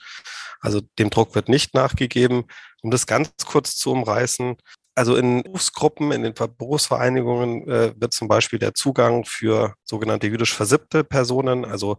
Also 0.59 0.81
dem 0.99 1.09
Druck 1.09 1.35
wird 1.35 1.47
nicht 1.47 1.73
nachgegeben. 1.73 2.43
Um 2.81 2.91
das 2.91 3.07
ganz 3.07 3.29
kurz 3.45 3.77
zu 3.77 3.91
umreißen, 3.91 4.57
also 4.93 5.15
in 5.15 5.41
Berufsgruppen, 5.43 6.11
in 6.11 6.23
den 6.23 6.33
Berufsvereinigungen 6.33 7.65
äh, 7.69 7.93
wird 7.95 8.13
zum 8.13 8.27
Beispiel 8.27 8.59
der 8.59 8.73
Zugang 8.73 9.23
für 9.23 9.75
sogenannte 9.85 10.27
jüdisch 10.27 10.53
versippte 10.53 11.05
Personen, 11.05 11.63
also 11.63 11.97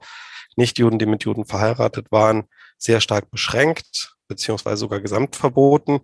Nicht-Juden, 0.57 0.99
die 0.99 1.07
mit 1.07 1.25
Juden 1.25 1.47
verheiratet 1.47 2.13
waren, 2.13 2.49
sehr 2.77 3.01
stark 3.01 3.31
beschränkt, 3.31 4.15
beziehungsweise 4.29 4.77
sogar 4.77 5.01
gesamt 5.01 5.37
verboten. 5.37 6.01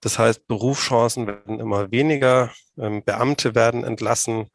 Das 0.00 0.18
heißt, 0.18 0.46
Berufschancen 0.46 1.26
werden 1.26 1.60
immer 1.60 1.90
weniger, 1.90 2.52
ähm, 2.78 3.02
Beamte 3.04 3.54
werden 3.54 3.84
entlassen, 3.84 4.48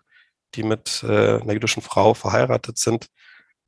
die 0.56 0.64
mit 0.64 1.04
äh, 1.04 1.40
einer 1.42 1.54
jüdischen 1.54 1.82
Frau 1.82 2.14
verheiratet 2.14 2.78
sind. 2.78 3.08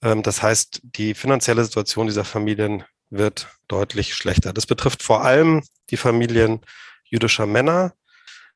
Ähm, 0.01 0.23
das 0.23 0.41
heißt, 0.41 0.81
die 0.83 1.13
finanzielle 1.13 1.63
Situation 1.63 2.07
dieser 2.07 2.25
Familien 2.25 2.83
wird 3.09 3.47
deutlich 3.67 4.13
schlechter. 4.15 4.53
Das 4.53 4.65
betrifft 4.65 5.03
vor 5.03 5.23
allem 5.23 5.63
die 5.89 5.97
Familien 5.97 6.61
jüdischer 7.03 7.45
Männer, 7.45 7.93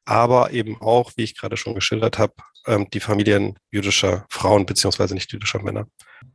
aber 0.06 0.52
eben 0.52 0.82
auch, 0.82 1.12
wie 1.16 1.24
ich 1.24 1.38
gerade 1.38 1.58
schon 1.58 1.76
geschildert 1.76 2.18
habe, 2.18 2.34
ähm, 2.68 2.90
die 2.92 3.00
Familien 3.00 3.58
jüdischer 3.72 4.26
Frauen 4.30 4.66
beziehungsweise 4.66 5.14
nicht 5.14 5.32
jüdischer 5.32 5.62
Männer. 5.62 5.88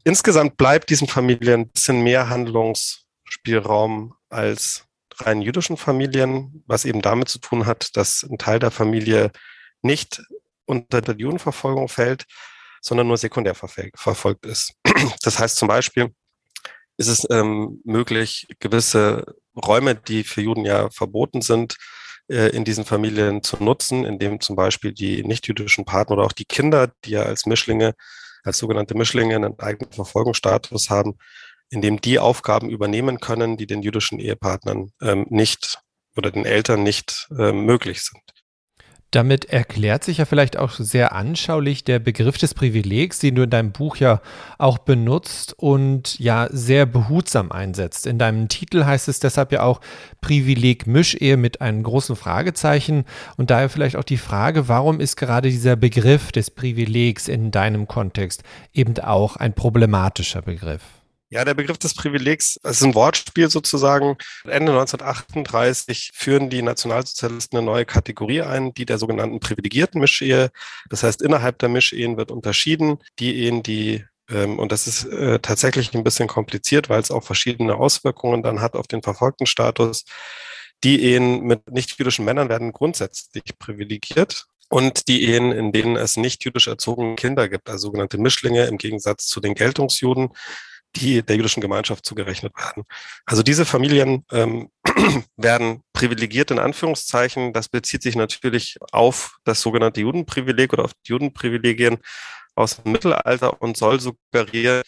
Insgesamt 0.05 0.57
bleibt 0.57 0.91
diesen 0.91 1.09
Familien 1.09 1.63
ein 1.63 1.71
bisschen 1.71 2.03
mehr 2.03 2.29
Handlungsspielraum 2.29 4.15
als 4.29 4.87
rein 5.19 5.43
jüdischen 5.43 5.77
Familien, 5.77 6.63
was 6.67 6.85
eben 6.85 7.03
damit 7.03 7.29
zu 7.29 7.39
tun 7.39 7.67
hat, 7.67 7.97
dass 7.97 8.23
ein 8.23 8.39
Teil 8.39 8.59
der 8.59 8.71
Familie 8.71 9.31
nicht 9.83 10.23
unter 10.67 11.01
der 11.01 11.17
Judenverfolgung 11.17 11.89
fällt, 11.89 12.25
sondern 12.81 13.09
nur 13.09 13.17
sekundär 13.17 13.55
verfolgt 13.55 14.47
ist. 14.47 14.75
Das 15.23 15.39
heißt 15.39 15.57
zum 15.57 15.69
Beispiel, 15.69 16.15
ist 16.97 17.09
es 17.09 17.27
ähm, 17.31 17.81
möglich, 17.85 18.47
gewisse 18.61 19.25
Räume, 19.57 19.95
die 19.95 20.25
für 20.25 20.43
Juden 20.43 20.65
ja 20.65 20.91
verboten 20.91 21.43
sind, 21.43 21.77
äh, 22.29 22.51
in 22.57 22.65
diesen 22.65 22.85
Familien 22.85 23.43
zu 23.43 23.63
nutzen, 23.63 24.05
indem 24.05 24.41
zum 24.41 24.57
Beispiel 24.57 24.93
die 24.93 25.25
nicht-jüdischen 25.25 25.85
Partner 25.85 26.17
oder 26.17 26.25
auch 26.25 26.33
die 26.33 26.45
Kinder, 26.45 26.93
die 27.05 27.11
ja 27.11 27.23
als 27.23 27.47
Mischlinge, 27.47 27.95
als 28.45 28.59
sogenannte 28.59 28.95
Mischlinge 28.95 29.35
einen 29.35 29.59
eigenen 29.59 29.93
Verfolgungsstatus 29.93 30.91
haben, 30.91 31.19
indem 31.71 32.01
die 32.01 32.19
Aufgaben 32.19 32.71
übernehmen 32.71 33.21
können, 33.21 33.57
die 33.57 33.67
den 33.67 33.83
jüdischen 33.83 34.19
Ehepartnern 34.19 34.91
ähm, 35.01 35.27
nicht 35.29 35.79
oder 36.17 36.31
den 36.31 36.45
Eltern 36.45 36.83
nicht 36.83 37.29
ähm, 37.39 37.65
möglich 37.65 38.03
sind. 38.03 38.23
Damit 39.15 39.45
erklärt 39.45 40.03
sich 40.03 40.19
ja 40.19 40.25
vielleicht 40.25 40.57
auch 40.57 40.73
sehr 40.73 41.13
anschaulich 41.13 41.85
der 41.85 42.01
Begriff 42.01 42.37
des 42.37 42.53
Privilegs, 42.53 43.21
den 43.21 43.37
du 43.37 43.43
in 43.45 43.51
deinem 43.51 43.71
Buch 43.71 43.95
ja 43.99 44.21
auch 44.59 44.79
benutzt 44.79 45.55
und 45.57 46.19
ja 46.19 46.49
sehr 46.51 46.85
behutsam 46.85 47.53
einsetzt. 47.53 48.09
In 48.09 48.19
deinem 48.19 48.49
Titel 48.49 48.85
heißt 48.85 49.07
es 49.07 49.21
deshalb 49.21 49.53
ja 49.53 49.63
auch 49.63 49.81
Privileg 50.21 50.89
Mischehe 50.89 51.37
mit 51.37 51.61
einem 51.61 51.85
großen 51.85 52.17
Fragezeichen 52.17 53.05
und 53.37 53.51
daher 53.51 53.69
vielleicht 53.69 53.95
auch 53.95 54.03
die 54.03 54.17
Frage, 54.17 54.67
warum 54.67 54.99
ist 54.99 55.15
gerade 55.15 55.49
dieser 55.49 55.77
Begriff 55.77 56.33
des 56.33 56.51
Privilegs 56.51 57.29
in 57.29 57.53
deinem 57.53 57.87
Kontext 57.87 58.43
eben 58.73 58.99
auch 58.99 59.37
ein 59.37 59.53
problematischer 59.53 60.43
Begriff? 60.43 60.83
Ja, 61.35 61.45
der 61.45 61.55
Begriff 61.55 61.79
des 61.79 61.95
Privilegs 61.95 62.61
ist 62.63 62.85
ein 62.85 62.95
Wortspiel 62.95 63.51
sozusagen. 63.51 64.17
Ende 64.45 64.71
1938 64.71 66.13
führen 66.15 66.49
die 66.49 66.63
Nationalsozialisten 66.63 67.59
eine 67.59 67.67
neue 67.67 67.85
Kategorie 67.85 68.43
ein, 68.43 68.73
die 68.73 68.87
der 68.87 68.99
sogenannten 68.99 69.41
privilegierten 69.41 70.01
Mischehe. 70.01 70.53
Das 70.91 71.03
heißt, 71.03 71.21
innerhalb 71.23 71.59
der 71.59 71.71
Mischehen 71.71 72.17
wird 72.17 72.31
unterschieden. 72.31 72.99
Die 73.19 73.35
Ehen, 73.47 73.65
die 73.65 74.05
ähm, 74.31 74.61
und 74.61 74.71
das 74.71 74.87
ist 74.87 75.07
äh, 75.07 75.41
tatsächlich 75.41 75.93
ein 75.93 76.05
bisschen 76.05 76.29
kompliziert, 76.29 76.89
weil 76.89 77.01
es 77.01 77.11
auch 77.11 77.25
verschiedene 77.25 77.75
Auswirkungen 77.75 78.45
dann 78.45 78.61
hat 78.61 78.77
auf 78.77 78.87
den 78.87 79.03
verfolgten 79.03 79.47
Status. 79.47 80.05
Die 80.85 81.03
Ehen 81.03 81.41
mit 81.41 81.69
nicht-jüdischen 81.69 82.25
Männern 82.25 82.49
werden 82.49 82.71
grundsätzlich 82.71 83.59
privilegiert. 83.59 84.47
Und 84.69 85.09
die 85.09 85.25
Ehen, 85.25 85.51
in 85.51 85.73
denen 85.73 85.97
es 85.97 86.17
nicht 86.17 86.45
jüdisch 86.45 86.69
erzogene 86.69 87.17
Kinder 87.17 87.49
gibt, 87.49 87.69
also 87.69 87.89
sogenannte 87.89 88.19
Mischlinge 88.19 88.67
im 88.67 88.79
Gegensatz 88.79 89.27
zu 89.27 89.41
den 89.41 89.55
Geltungsjuden, 89.55 90.31
die 90.97 91.23
der 91.23 91.37
jüdischen 91.37 91.61
Gemeinschaft 91.61 92.05
zugerechnet 92.05 92.57
werden. 92.57 92.85
Also 93.27 93.43
diese 93.43 93.65
Familien 93.65 94.25
ähm, 94.33 94.71
werden 95.37 95.83
privilegiert 95.93 96.51
in 96.51 96.59
Anführungszeichen. 96.59 97.53
Das 97.53 97.69
bezieht 97.69 98.03
sich 98.03 98.17
natürlich 98.17 98.79
auf 98.93 99.37
das 99.45 99.61
sogenannte 99.61 100.01
Judenprivileg 100.01 100.73
oder 100.73 100.85
auf 100.85 100.93
die 101.07 101.13
Judenprivilegien 101.13 101.99
aus 102.55 102.83
dem 102.83 102.93
Mittelalter 102.93 103.61
und 103.61 103.77
soll 103.77 104.01
suggerieren, 104.01 104.83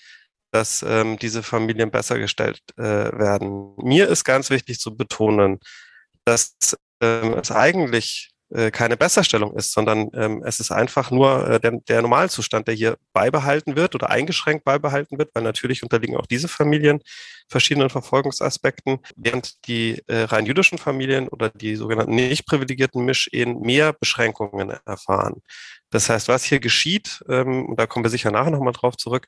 dass 0.52 0.84
ähm, 0.86 1.18
diese 1.18 1.42
Familien 1.42 1.90
besser 1.90 2.18
gestellt 2.18 2.60
äh, 2.76 2.82
werden. 2.82 3.74
Mir 3.78 4.08
ist 4.08 4.24
ganz 4.24 4.50
wichtig 4.50 4.78
zu 4.78 4.96
betonen, 4.96 5.58
dass 6.24 6.56
ähm, 7.00 7.34
es 7.34 7.50
eigentlich 7.50 8.30
äh, 8.50 8.70
keine 8.70 8.96
Besserstellung 8.96 9.56
ist, 9.56 9.72
sondern 9.72 10.08
ähm, 10.14 10.42
es 10.44 10.60
ist 10.60 10.70
einfach 10.70 11.10
nur 11.10 11.48
äh, 11.48 11.60
der, 11.60 11.72
der 11.88 12.02
Normalzustand, 12.02 12.68
der 12.68 12.74
hier 12.74 12.96
beibehalten 13.12 13.74
wird 13.74 13.96
oder 13.96 14.08
eingeschränkt 14.10 14.64
beibehalten 14.64 15.18
wird, 15.18 15.30
weil 15.34 15.42
natürlich 15.42 15.82
unterliegen 15.82 16.16
auch 16.16 16.26
diese 16.26 16.46
Familien 16.46 17.00
verschiedenen 17.48 17.90
Verfolgungsaspekten, 17.90 19.00
während 19.16 19.66
die 19.66 20.02
äh, 20.06 20.22
rein 20.22 20.46
jüdischen 20.46 20.78
Familien 20.78 21.28
oder 21.28 21.50
die 21.50 21.74
sogenannten 21.74 22.14
nicht 22.14 22.46
privilegierten 22.46 23.04
Mischehen 23.04 23.60
mehr 23.62 23.92
Beschränkungen 23.92 24.70
erfahren. 24.84 25.42
Das 25.90 26.08
heißt, 26.08 26.28
was 26.28 26.44
hier 26.44 26.60
geschieht, 26.60 27.24
ähm, 27.28 27.66
und 27.66 27.80
da 27.80 27.86
kommen 27.86 28.04
wir 28.04 28.10
sicher 28.10 28.30
nachher 28.30 28.52
nochmal 28.52 28.72
drauf 28.72 28.96
zurück, 28.96 29.26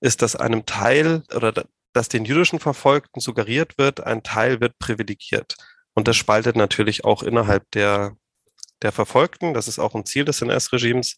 ist, 0.00 0.22
dass 0.22 0.36
einem 0.36 0.64
Teil 0.64 1.22
oder 1.34 1.52
dass 1.92 2.08
den 2.08 2.24
jüdischen 2.24 2.60
Verfolgten 2.60 3.20
suggeriert 3.20 3.78
wird, 3.78 4.00
ein 4.04 4.22
Teil 4.22 4.60
wird 4.60 4.78
privilegiert. 4.78 5.56
Und 5.94 6.08
das 6.08 6.16
spaltet 6.16 6.56
natürlich 6.56 7.04
auch 7.04 7.22
innerhalb 7.22 7.70
der 7.70 8.16
der 8.82 8.92
Verfolgten. 8.92 9.54
Das 9.54 9.68
ist 9.68 9.78
auch 9.78 9.94
ein 9.94 10.06
Ziel 10.06 10.24
des 10.24 10.42
NS-Regimes 10.42 11.16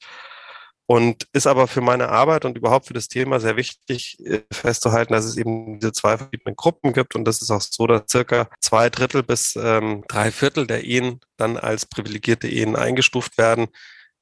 und 0.87 1.27
ist 1.33 1.47
aber 1.47 1.67
für 1.67 1.81
meine 1.81 2.09
Arbeit 2.09 2.45
und 2.45 2.57
überhaupt 2.57 2.87
für 2.87 2.95
das 2.95 3.09
Thema 3.09 3.41
sehr 3.41 3.57
wichtig 3.57 4.19
äh, 4.25 4.43
festzuhalten, 4.53 5.13
dass 5.13 5.25
es 5.25 5.37
eben 5.37 5.81
diese 5.81 5.93
zwei 5.93 6.17
verschiedenen 6.17 6.55
Gruppen 6.55 6.93
gibt 6.93 7.17
und 7.17 7.25
das 7.25 7.43
ist 7.43 7.51
auch 7.51 7.61
so, 7.61 7.87
dass 7.87 8.05
circa 8.09 8.49
zwei 8.61 8.89
Drittel 8.89 9.23
bis 9.23 9.57
ähm, 9.57 10.05
drei 10.09 10.31
Viertel 10.31 10.67
der 10.67 10.85
Ehen 10.85 11.21
dann 11.37 11.57
als 11.57 11.87
privilegierte 11.87 12.49
Ehen 12.49 12.77
eingestuft 12.77 13.37
werden, 13.37 13.67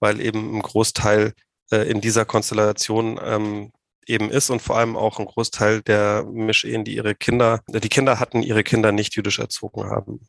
weil 0.01 0.21
eben 0.21 0.57
ein 0.57 0.63
Großteil 0.63 1.35
äh, 1.71 1.89
in 1.89 2.01
dieser 2.01 2.25
Konstellation 2.25 3.21
ähm, 3.23 3.73
eben 4.07 4.31
ist 4.31 4.51
und 4.51 4.63
vor 4.63 4.77
allem 4.77 4.97
auch 4.97 5.19
ein 5.19 5.27
Großteil 5.27 5.83
der 5.83 6.25
Mischehen, 6.25 6.85
die 6.85 6.95
ihre 6.95 7.15
Kinder, 7.15 7.61
die 7.69 7.89
Kinder 7.89 8.21
hatten, 8.21 8.43
ihre 8.43 8.65
Kinder 8.65 8.93
nicht 8.93 9.17
jüdisch 9.17 9.39
erzogen 9.39 9.85
haben. 9.85 10.21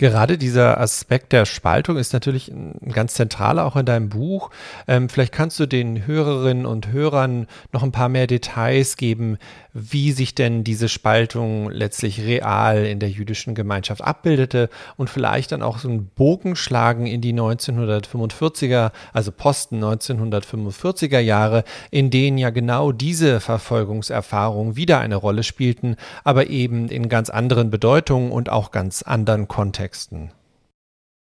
Gerade 0.00 0.38
dieser 0.38 0.78
Aspekt 0.78 1.32
der 1.32 1.44
Spaltung 1.44 1.96
ist 1.96 2.12
natürlich 2.12 2.52
ein 2.52 2.92
ganz 2.92 3.14
zentraler 3.14 3.66
auch 3.66 3.74
in 3.74 3.84
deinem 3.84 4.08
Buch. 4.08 4.50
Ähm, 4.86 5.08
vielleicht 5.08 5.32
kannst 5.32 5.58
du 5.58 5.66
den 5.66 6.06
Hörerinnen 6.06 6.66
und 6.66 6.92
Hörern 6.92 7.48
noch 7.72 7.82
ein 7.82 7.90
paar 7.90 8.08
mehr 8.08 8.28
Details 8.28 8.96
geben, 8.96 9.38
wie 9.72 10.12
sich 10.12 10.36
denn 10.36 10.62
diese 10.62 10.88
Spaltung 10.88 11.68
letztlich 11.70 12.20
real 12.20 12.86
in 12.86 13.00
der 13.00 13.10
jüdischen 13.10 13.56
Gemeinschaft 13.56 14.00
abbildete 14.00 14.70
und 14.96 15.10
vielleicht 15.10 15.50
dann 15.50 15.64
auch 15.64 15.78
so 15.78 15.88
einen 15.88 16.06
Bogen 16.06 16.54
schlagen 16.54 17.08
in 17.08 17.20
die 17.20 17.34
1945er, 17.34 18.92
also 19.12 19.32
Posten 19.32 19.82
1945er 19.82 21.18
Jahre, 21.18 21.64
in 21.90 22.10
denen 22.10 22.38
ja 22.38 22.50
genau 22.50 22.92
diese 22.92 23.40
Verfolgungserfahrungen 23.40 24.76
wieder 24.76 25.00
eine 25.00 25.16
Rolle 25.16 25.42
spielten, 25.42 25.96
aber 26.22 26.46
eben 26.46 26.88
in 26.88 27.08
ganz 27.08 27.30
anderen 27.30 27.70
Bedeutungen 27.70 28.30
und 28.30 28.48
auch 28.48 28.70
ganz 28.70 29.02
anderen 29.02 29.48
Kontexten. 29.48 29.87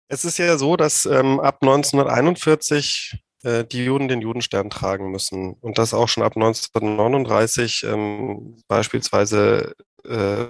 Es 0.08 0.26
ist 0.26 0.38
ja 0.38 0.58
so, 0.58 0.76
dass 0.76 1.06
ähm, 1.06 1.40
ab 1.40 1.60
1941 1.62 3.18
äh, 3.44 3.64
die 3.66 3.86
Juden 3.86 4.08
den 4.08 4.22
Judenstern 4.22 4.70
tragen 4.70 5.10
müssen. 5.12 5.54
Und 5.54 5.78
das 5.78 5.94
auch 5.94 6.08
schon 6.08 6.24
ab 6.24 6.36
1939 6.36 7.86
ähm, 7.86 8.58
beispielsweise 8.68 9.74
äh, 10.04 10.46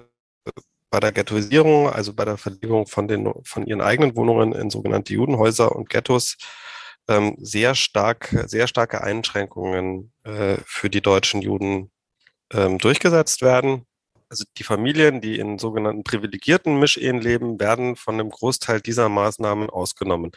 bei 0.90 1.00
der 1.00 1.12
Ghettoisierung, 1.14 1.90
also 1.90 2.14
bei 2.14 2.26
der 2.26 2.38
Verlegung 2.38 2.86
von, 2.86 3.08
den, 3.08 3.32
von 3.44 3.66
ihren 3.66 3.82
eigenen 3.82 4.16
Wohnungen 4.16 4.54
in 4.54 4.70
sogenannte 4.70 5.14
Judenhäuser 5.14 5.74
und 5.74 5.90
Ghettos, 5.90 6.38
ähm, 7.08 7.36
sehr 7.40 7.76
stark, 7.76 8.36
sehr 8.48 8.68
starke 8.68 9.02
Einschränkungen 9.02 10.12
äh, 10.24 10.58
für 10.66 10.90
die 10.90 11.02
deutschen 11.02 11.42
Juden 11.42 11.92
ähm, 12.54 12.78
durchgesetzt 12.78 13.42
werden. 13.42 13.86
Also 14.32 14.46
die 14.58 14.64
Familien, 14.64 15.20
die 15.20 15.38
in 15.40 15.60
sogenannten 15.60 16.06
privilegierten 16.06 16.80
Mischehen 16.80 17.20
leben, 17.20 17.60
werden 17.60 17.98
von 17.98 18.14
einem 18.14 18.30
Großteil 18.30 18.80
dieser 18.80 19.10
Maßnahmen 19.10 19.70
ausgenommen. 19.70 20.32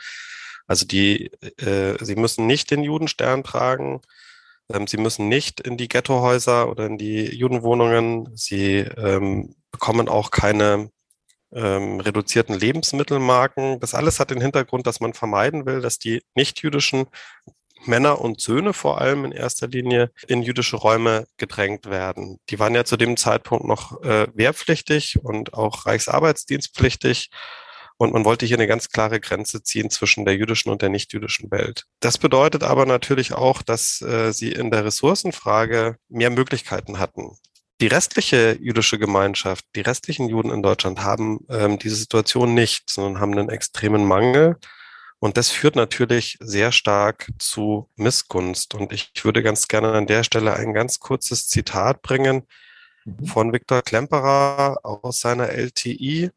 Also 0.67 0.85
die, 0.85 1.31
äh, 1.59 2.05
sie 2.05 2.17
müssen 2.17 2.49
nicht 2.49 2.73
den 2.73 2.83
Judenstern 2.83 3.45
tragen, 3.45 4.01
ähm, 4.73 4.89
sie 4.89 4.97
müssen 4.97 5.29
nicht 5.29 5.61
in 5.61 5.77
die 5.77 5.87
Ghettohäuser 5.87 6.69
oder 6.69 6.87
in 6.87 6.99
die 6.99 7.37
Judenwohnungen, 7.37 8.35
sie 8.35 8.79
ähm, 8.79 9.55
bekommen 9.71 10.09
auch 10.09 10.33
keine 10.33 10.91
ähm, 11.53 12.01
reduzierten 12.01 12.59
Lebensmittelmarken. 12.59 13.79
Das 13.79 13.95
alles 13.95 14.19
hat 14.19 14.33
den 14.33 14.41
Hintergrund, 14.41 14.89
dass 14.89 14.99
man 14.99 15.15
vermeiden 15.15 15.67
will, 15.67 15.81
dass 15.81 16.01
die 16.01 16.25
nicht-jüdischen 16.35 17.07
Männer 17.87 18.21
und 18.21 18.41
Söhne 18.41 18.73
vor 18.73 19.00
allem 19.00 19.25
in 19.25 19.33
erster 19.33 19.69
Linie 19.69 20.11
in 20.26 20.43
jüdische 20.43 20.76
Räume 20.76 21.26
gedrängt 21.37 21.87
werden. 21.87 22.38
Die 22.50 22.59
waren 22.59 22.75
ja 22.75 22.85
zu 22.85 22.97
dem 22.97 23.17
Zeitpunkt 23.17 23.67
noch 23.67 24.03
äh, 24.03 24.26
wehrpflichtig 24.35 25.19
und 25.23 25.55
auch 25.55 25.87
Reichsarbeitsdienstpflichtig. 25.87 27.31
Und 27.97 28.12
man 28.12 28.25
wollte 28.25 28.45
hier 28.45 28.57
eine 28.57 28.67
ganz 28.67 28.88
klare 28.88 29.21
Grenze 29.21 29.62
ziehen 29.62 29.88
zwischen 29.88 30.25
der 30.25 30.35
jüdischen 30.35 30.71
und 30.71 30.83
der 30.83 30.88
nichtjüdischen 30.88 31.50
Welt. 31.50 31.85
Das 32.00 32.19
bedeutet 32.19 32.64
aber 32.64 32.87
natürlich 32.87 33.33
auch, 33.33 33.62
dass 33.62 34.00
äh, 34.03 34.33
sie 34.33 34.50
in 34.50 34.71
der 34.71 34.85
Ressourcenfrage 34.85 35.97
mehr 36.09 36.31
Möglichkeiten 36.31 36.99
hatten. 36.99 37.37
Die 37.81 37.87
restliche 37.88 38.57
jüdische 38.61 38.99
Gemeinschaft, 38.99 39.64
die 39.75 39.81
restlichen 39.81 40.29
Juden 40.29 40.50
in 40.50 40.62
Deutschland 40.62 41.03
haben 41.03 41.41
ähm, 41.49 41.79
diese 41.79 41.97
Situation 41.97 42.55
nicht, 42.55 42.88
sondern 42.88 43.21
haben 43.21 43.37
einen 43.37 43.49
extremen 43.49 44.05
Mangel. 44.05 44.57
Und 45.25 45.38
das 45.38 45.49
führt 45.50 45.75
natürlich 45.75 46.37
sehr 46.40 46.71
stark 46.71 47.33
zu 47.38 47.88
Missgunst. 47.97 48.75
Und 48.75 48.93
ich 48.93 49.11
würde 49.23 49.43
ganz 49.43 49.69
gerne 49.69 49.93
an 49.93 50.07
der 50.07 50.23
Stelle 50.23 50.52
ein 50.52 50.75
ganz 50.75 51.00
kurzes 51.00 51.49
Zitat 51.49 52.02
bringen 52.02 52.47
mhm. 53.07 53.25
von 53.25 53.50
Viktor 53.50 53.81
Klemperer 53.81 54.81
aus 54.83 55.21
seiner 55.21 55.49
LTI, 55.49 56.28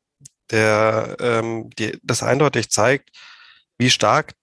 der 0.51 1.17
ähm, 1.19 1.69
die, 1.71 1.99
das 2.01 2.23
eindeutig 2.23 2.69
zeigt, 2.69 3.09
wie 3.77 3.89
stark 3.89 4.35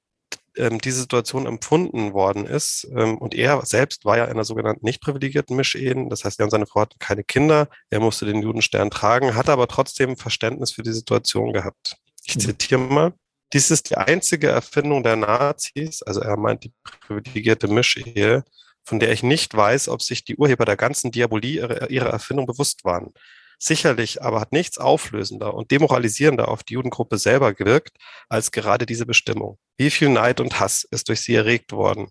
ähm, 0.59 0.79
diese 0.79 1.01
Situation 1.01 1.47
empfunden 1.47 2.13
worden 2.13 2.45
ist. 2.45 2.87
Ähm, 2.95 3.17
und 3.17 3.35
er 3.35 3.65
selbst 3.65 4.05
war 4.05 4.19
ja 4.19 4.25
in 4.27 4.33
einer 4.33 4.45
sogenannten 4.45 4.85
nicht 4.85 5.01
privilegierten 5.01 5.57
Mischehen. 5.57 6.11
Das 6.11 6.27
heißt, 6.27 6.39
er 6.39 6.45
und 6.45 6.51
seine 6.51 6.67
Frau 6.67 6.83
hatten 6.83 6.99
keine 6.99 7.25
Kinder. 7.25 7.71
Er 7.89 8.01
musste 8.01 8.27
den 8.27 8.43
Judenstern 8.43 8.91
tragen, 8.91 9.37
hat 9.37 9.49
aber 9.49 9.69
trotzdem 9.69 10.19
Verständnis 10.19 10.71
für 10.71 10.83
die 10.83 10.93
Situation 10.93 11.55
gehabt. 11.55 11.97
Ich 12.27 12.37
mhm. 12.37 12.41
zitiere 12.41 12.79
mal. 12.79 13.15
Dies 13.55 13.71
ist 13.71 13.91
die 13.91 13.97
einzige 13.97 14.49
Erfindung 14.49 15.05
der 15.05 15.15
Nazis, 15.15 16.03
also 16.03 16.21
er 16.21 16.37
meint 16.37 16.65
die 16.65 16.73
privilegierte 16.83 17.69
Mischehe, 17.69 18.43
von 18.83 18.99
der 18.99 19.13
ich 19.13 19.23
nicht 19.23 19.55
weiß, 19.55 19.89
ob 19.89 20.03
sich 20.03 20.25
die 20.25 20.35
Urheber 20.37 20.65
der 20.65 20.77
ganzen 20.77 21.13
Diabolie 21.13 21.61
ihrer, 21.61 21.89
ihrer 21.89 22.11
Erfindung 22.11 22.47
bewusst 22.47 22.85
waren. 22.85 23.15
Sicherlich 23.61 24.23
aber 24.23 24.41
hat 24.41 24.51
nichts 24.51 24.79
auflösender 24.79 25.55
und 25.55 25.71
demoralisierender 25.71 26.49
auf 26.49 26.65
die 26.65 26.75
Judengruppe 26.75 27.17
selber 27.17 27.55
gewirkt 27.55 27.97
als 28.29 28.51
gerade 28.51 28.87
diese 28.87 29.07
Bestimmung. 29.07 29.57
Wie 29.77 29.91
viel 29.91 30.09
Neid 30.09 30.41
und 30.41 30.59
Hass 30.59 30.83
ist 30.91 31.09
durch 31.09 31.21
sie 31.21 31.37
erregt 31.37 31.71
worden. 31.71 32.09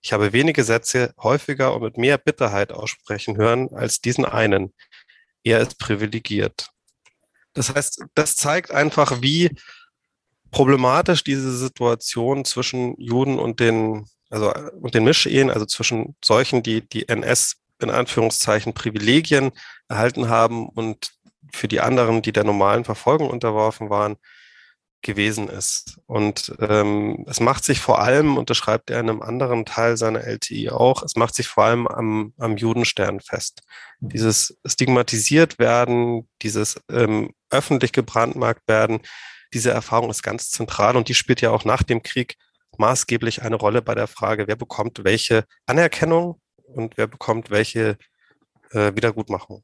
Ich 0.00 0.12
habe 0.12 0.32
wenige 0.32 0.62
Sätze 0.62 1.12
häufiger 1.20 1.74
und 1.74 1.82
mit 1.82 1.98
mehr 1.98 2.18
Bitterheit 2.18 2.70
aussprechen 2.70 3.36
hören 3.36 3.68
als 3.74 4.00
diesen 4.00 4.24
einen. 4.24 4.72
Er 5.42 5.58
ist 5.58 5.76
privilegiert. 5.80 6.68
Das 7.52 7.74
heißt, 7.74 8.04
das 8.14 8.36
zeigt 8.36 8.70
einfach, 8.70 9.22
wie 9.22 9.50
problematisch 10.54 11.24
diese 11.24 11.50
Situation 11.56 12.44
zwischen 12.44 12.94
Juden 12.96 13.40
und 13.40 13.58
den, 13.58 14.06
also 14.30 14.54
und 14.80 14.94
den 14.94 15.02
Mischehen, 15.02 15.50
also 15.50 15.66
zwischen 15.66 16.14
solchen, 16.24 16.62
die 16.62 16.88
die 16.88 17.08
NS 17.08 17.56
in 17.80 17.90
Anführungszeichen 17.90 18.72
Privilegien 18.72 19.50
erhalten 19.88 20.28
haben 20.28 20.68
und 20.68 21.10
für 21.52 21.66
die 21.66 21.80
anderen, 21.80 22.22
die 22.22 22.30
der 22.30 22.44
normalen 22.44 22.84
Verfolgung 22.84 23.30
unterworfen 23.30 23.90
waren, 23.90 24.14
gewesen 25.02 25.48
ist. 25.48 25.98
Und 26.06 26.54
ähm, 26.60 27.26
es 27.28 27.40
macht 27.40 27.64
sich 27.64 27.80
vor 27.80 28.00
allem, 28.00 28.38
und 28.38 28.48
das 28.48 28.56
schreibt 28.56 28.90
er 28.90 29.00
in 29.00 29.10
einem 29.10 29.22
anderen 29.22 29.64
Teil 29.64 29.96
seiner 29.96 30.22
LTI 30.24 30.70
auch, 30.70 31.02
es 31.02 31.16
macht 31.16 31.34
sich 31.34 31.48
vor 31.48 31.64
allem 31.64 31.88
am, 31.88 32.32
am 32.38 32.56
Judenstern 32.56 33.18
fest. 33.18 33.62
Dieses 33.98 34.56
stigmatisiert 34.64 35.58
werden, 35.58 36.28
dieses 36.42 36.80
ähm, 36.88 37.34
öffentlich 37.50 37.90
gebrandmarkt 37.90 38.62
werden, 38.68 39.00
diese 39.54 39.70
Erfahrung 39.70 40.10
ist 40.10 40.22
ganz 40.22 40.50
zentral 40.50 40.96
und 40.96 41.08
die 41.08 41.14
spielt 41.14 41.40
ja 41.40 41.50
auch 41.50 41.64
nach 41.64 41.82
dem 41.82 42.02
Krieg 42.02 42.36
maßgeblich 42.76 43.42
eine 43.42 43.56
Rolle 43.56 43.82
bei 43.82 43.94
der 43.94 44.08
Frage, 44.08 44.48
wer 44.48 44.56
bekommt 44.56 45.04
welche 45.04 45.44
Anerkennung 45.66 46.40
und 46.66 46.96
wer 46.96 47.06
bekommt 47.06 47.50
welche 47.50 47.96
äh, 48.72 48.92
Wiedergutmachung. 48.94 49.62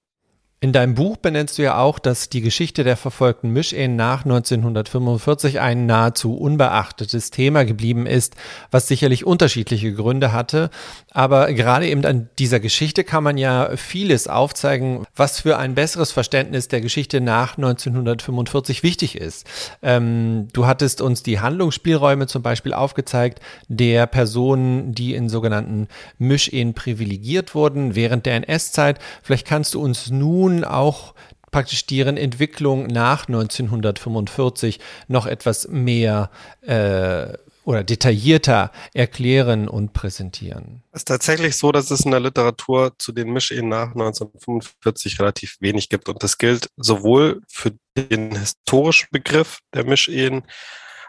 In 0.62 0.74
deinem 0.74 0.94
Buch 0.94 1.16
benennst 1.16 1.56
du 1.56 1.62
ja 1.62 1.78
auch, 1.78 1.98
dass 1.98 2.28
die 2.28 2.42
Geschichte 2.42 2.84
der 2.84 2.98
verfolgten 2.98 3.48
Mischehen 3.48 3.96
nach 3.96 4.26
1945 4.26 5.58
ein 5.58 5.86
nahezu 5.86 6.36
unbeachtetes 6.36 7.30
Thema 7.30 7.64
geblieben 7.64 8.04
ist, 8.04 8.36
was 8.70 8.86
sicherlich 8.86 9.24
unterschiedliche 9.24 9.94
Gründe 9.94 10.34
hatte. 10.34 10.68
Aber 11.12 11.50
gerade 11.54 11.88
eben 11.88 12.04
an 12.04 12.28
dieser 12.38 12.60
Geschichte 12.60 13.04
kann 13.04 13.24
man 13.24 13.38
ja 13.38 13.74
vieles 13.78 14.28
aufzeigen, 14.28 15.06
was 15.16 15.40
für 15.40 15.56
ein 15.56 15.74
besseres 15.74 16.12
Verständnis 16.12 16.68
der 16.68 16.82
Geschichte 16.82 17.22
nach 17.22 17.56
1945 17.56 18.82
wichtig 18.82 19.16
ist. 19.16 19.46
Ähm, 19.80 20.48
du 20.52 20.66
hattest 20.66 21.00
uns 21.00 21.22
die 21.22 21.40
Handlungsspielräume 21.40 22.26
zum 22.26 22.42
Beispiel 22.42 22.74
aufgezeigt 22.74 23.40
der 23.68 24.06
Personen, 24.06 24.92
die 24.92 25.14
in 25.14 25.30
sogenannten 25.30 25.88
Mischehen 26.18 26.74
privilegiert 26.74 27.54
wurden 27.54 27.94
während 27.94 28.26
der 28.26 28.34
NS-Zeit. 28.46 28.98
Vielleicht 29.22 29.46
kannst 29.46 29.72
du 29.72 29.80
uns 29.80 30.10
nun 30.10 30.49
nun 30.50 30.64
auch 30.64 31.14
praktisch 31.50 31.86
deren 31.86 32.16
Entwicklung 32.16 32.86
nach 32.86 33.28
1945 33.28 34.78
noch 35.08 35.26
etwas 35.26 35.68
mehr 35.68 36.30
äh, 36.62 37.32
oder 37.64 37.84
detaillierter 37.84 38.72
erklären 38.94 39.68
und 39.68 39.92
präsentieren? 39.92 40.82
Es 40.92 41.00
ist 41.00 41.08
tatsächlich 41.08 41.56
so, 41.56 41.72
dass 41.72 41.90
es 41.90 42.04
in 42.04 42.10
der 42.10 42.20
Literatur 42.20 42.92
zu 42.98 43.12
den 43.12 43.32
Mischehen 43.32 43.68
nach 43.68 43.90
1945 43.90 45.20
relativ 45.20 45.56
wenig 45.60 45.88
gibt. 45.88 46.08
Und 46.08 46.22
das 46.22 46.38
gilt 46.38 46.68
sowohl 46.76 47.42
für 47.48 47.72
den 47.96 48.36
historischen 48.36 49.08
Begriff 49.10 49.60
der 49.74 49.84
Mischehen, 49.84 50.42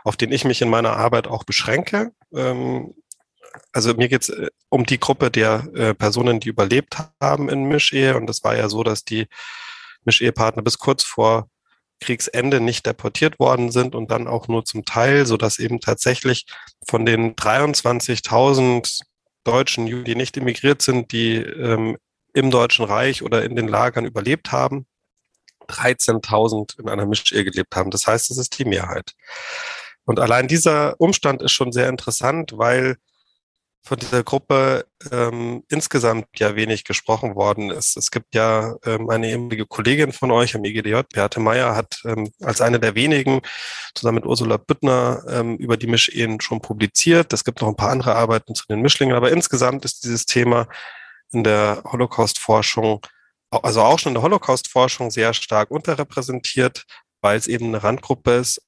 auf 0.04 0.18
den 0.18 0.32
ich 0.32 0.46
mich 0.46 0.62
in 0.62 0.70
meiner 0.70 0.98
Arbeit 0.98 1.28
auch 1.28 1.44
beschränke. 1.44 2.12
Ähm, 2.34 2.94
also 3.72 3.94
mir 3.94 4.10
geht 4.10 4.24
es 4.24 4.30
äh, 4.30 4.50
um 4.70 4.86
die 4.86 5.00
Gruppe 5.00 5.32
der 5.32 5.68
äh, 5.76 5.94
Personen, 5.94 6.40
die 6.40 6.50
überlebt 6.50 6.98
haben 7.20 7.50
in 7.50 7.66
Mischehe. 7.66 8.16
Und 8.16 8.28
das 8.28 8.44
war 8.44 8.56
ja 8.56 8.70
so, 8.70 8.84
dass 8.84 9.04
die 9.04 9.28
Mischehepartner 10.06 10.64
bis 10.64 10.78
kurz 10.78 11.04
vor 11.04 11.50
Kriegsende 12.00 12.60
nicht 12.60 12.86
deportiert 12.86 13.40
worden 13.40 13.72
sind 13.72 13.94
und 13.94 14.10
dann 14.10 14.28
auch 14.28 14.48
nur 14.48 14.66
zum 14.66 14.86
Teil, 14.86 15.26
so 15.26 15.38
dass 15.38 15.60
eben 15.60 15.80
tatsächlich 15.80 16.48
von 16.88 17.06
den 17.06 17.36
23.000 17.36 19.02
Deutschen, 19.44 19.86
die 20.04 20.16
nicht 20.16 20.38
emigriert 20.38 20.82
sind, 20.82 21.12
die 21.12 21.36
ähm, 21.36 21.98
im 22.34 22.50
Deutschen 22.50 22.86
Reich 22.86 23.24
oder 23.24 23.44
in 23.44 23.56
den 23.56 23.68
Lagern 23.68 24.06
überlebt 24.06 24.52
haben, 24.52 24.86
13.000 25.68 26.80
in 26.80 26.90
einer 26.90 27.06
Mischehe 27.06 27.44
gelebt 27.44 27.76
haben. 27.76 27.92
Das 27.92 28.08
heißt, 28.08 28.32
es 28.32 28.38
ist 28.38 28.58
die 28.58 28.66
Mehrheit. 28.66 29.14
Und 30.06 30.20
allein 30.20 30.48
dieser 30.48 31.00
Umstand 31.00 31.42
ist 31.42 31.52
schon 31.52 31.72
sehr 31.72 31.88
interessant, 31.88 32.54
weil 32.56 32.98
von 33.84 33.98
dieser 33.98 34.24
Gruppe 34.24 34.86
ähm, 35.12 35.64
insgesamt 35.70 36.28
ja 36.38 36.56
wenig 36.56 36.84
gesprochen 36.84 37.36
worden 37.36 37.72
ist. 37.72 37.98
Es 37.98 38.12
gibt 38.12 38.36
ja 38.36 38.76
ähm, 38.86 39.10
eine 39.10 39.30
ehemalige 39.30 39.66
Kollegin 39.66 40.12
von 40.12 40.30
euch 40.32 40.56
am 40.56 40.64
EGDJ, 40.64 41.02
Beate 41.14 41.40
Meyer, 41.40 41.76
hat 41.76 42.00
ähm, 42.06 42.32
als 42.42 42.62
eine 42.62 42.80
der 42.80 42.94
wenigen 42.94 43.42
zusammen 43.96 44.16
mit 44.16 44.26
Ursula 44.26 44.58
Büttner 44.58 45.24
ähm, 45.28 45.58
über 45.58 45.78
die 45.78 45.88
Mischehen 45.88 46.40
schon 46.42 46.62
publiziert. 46.62 47.34
Es 47.34 47.44
gibt 47.44 47.62
noch 47.62 47.70
ein 47.70 47.76
paar 47.76 47.90
andere 47.90 48.16
Arbeiten 48.16 48.54
zu 48.54 48.66
den 48.68 48.82
Mischlingen, 48.82 49.16
aber 49.16 49.32
insgesamt 49.32 49.84
ist 49.84 50.04
dieses 50.04 50.26
Thema 50.26 50.68
in 51.32 51.44
der 51.44 51.82
Holocaust-Forschung, 51.86 53.02
also 53.50 53.82
auch 53.82 53.98
schon 53.98 54.12
in 54.12 54.16
der 54.16 54.24
Holocaust-Forschung 54.24 55.10
sehr 55.10 55.34
stark 55.34 55.72
unterrepräsentiert, 55.72 56.86
weil 57.22 57.38
es 57.38 57.48
eben 57.48 57.68
eine 57.68 57.84
Randgruppe 57.84 58.32
ist 58.34 58.62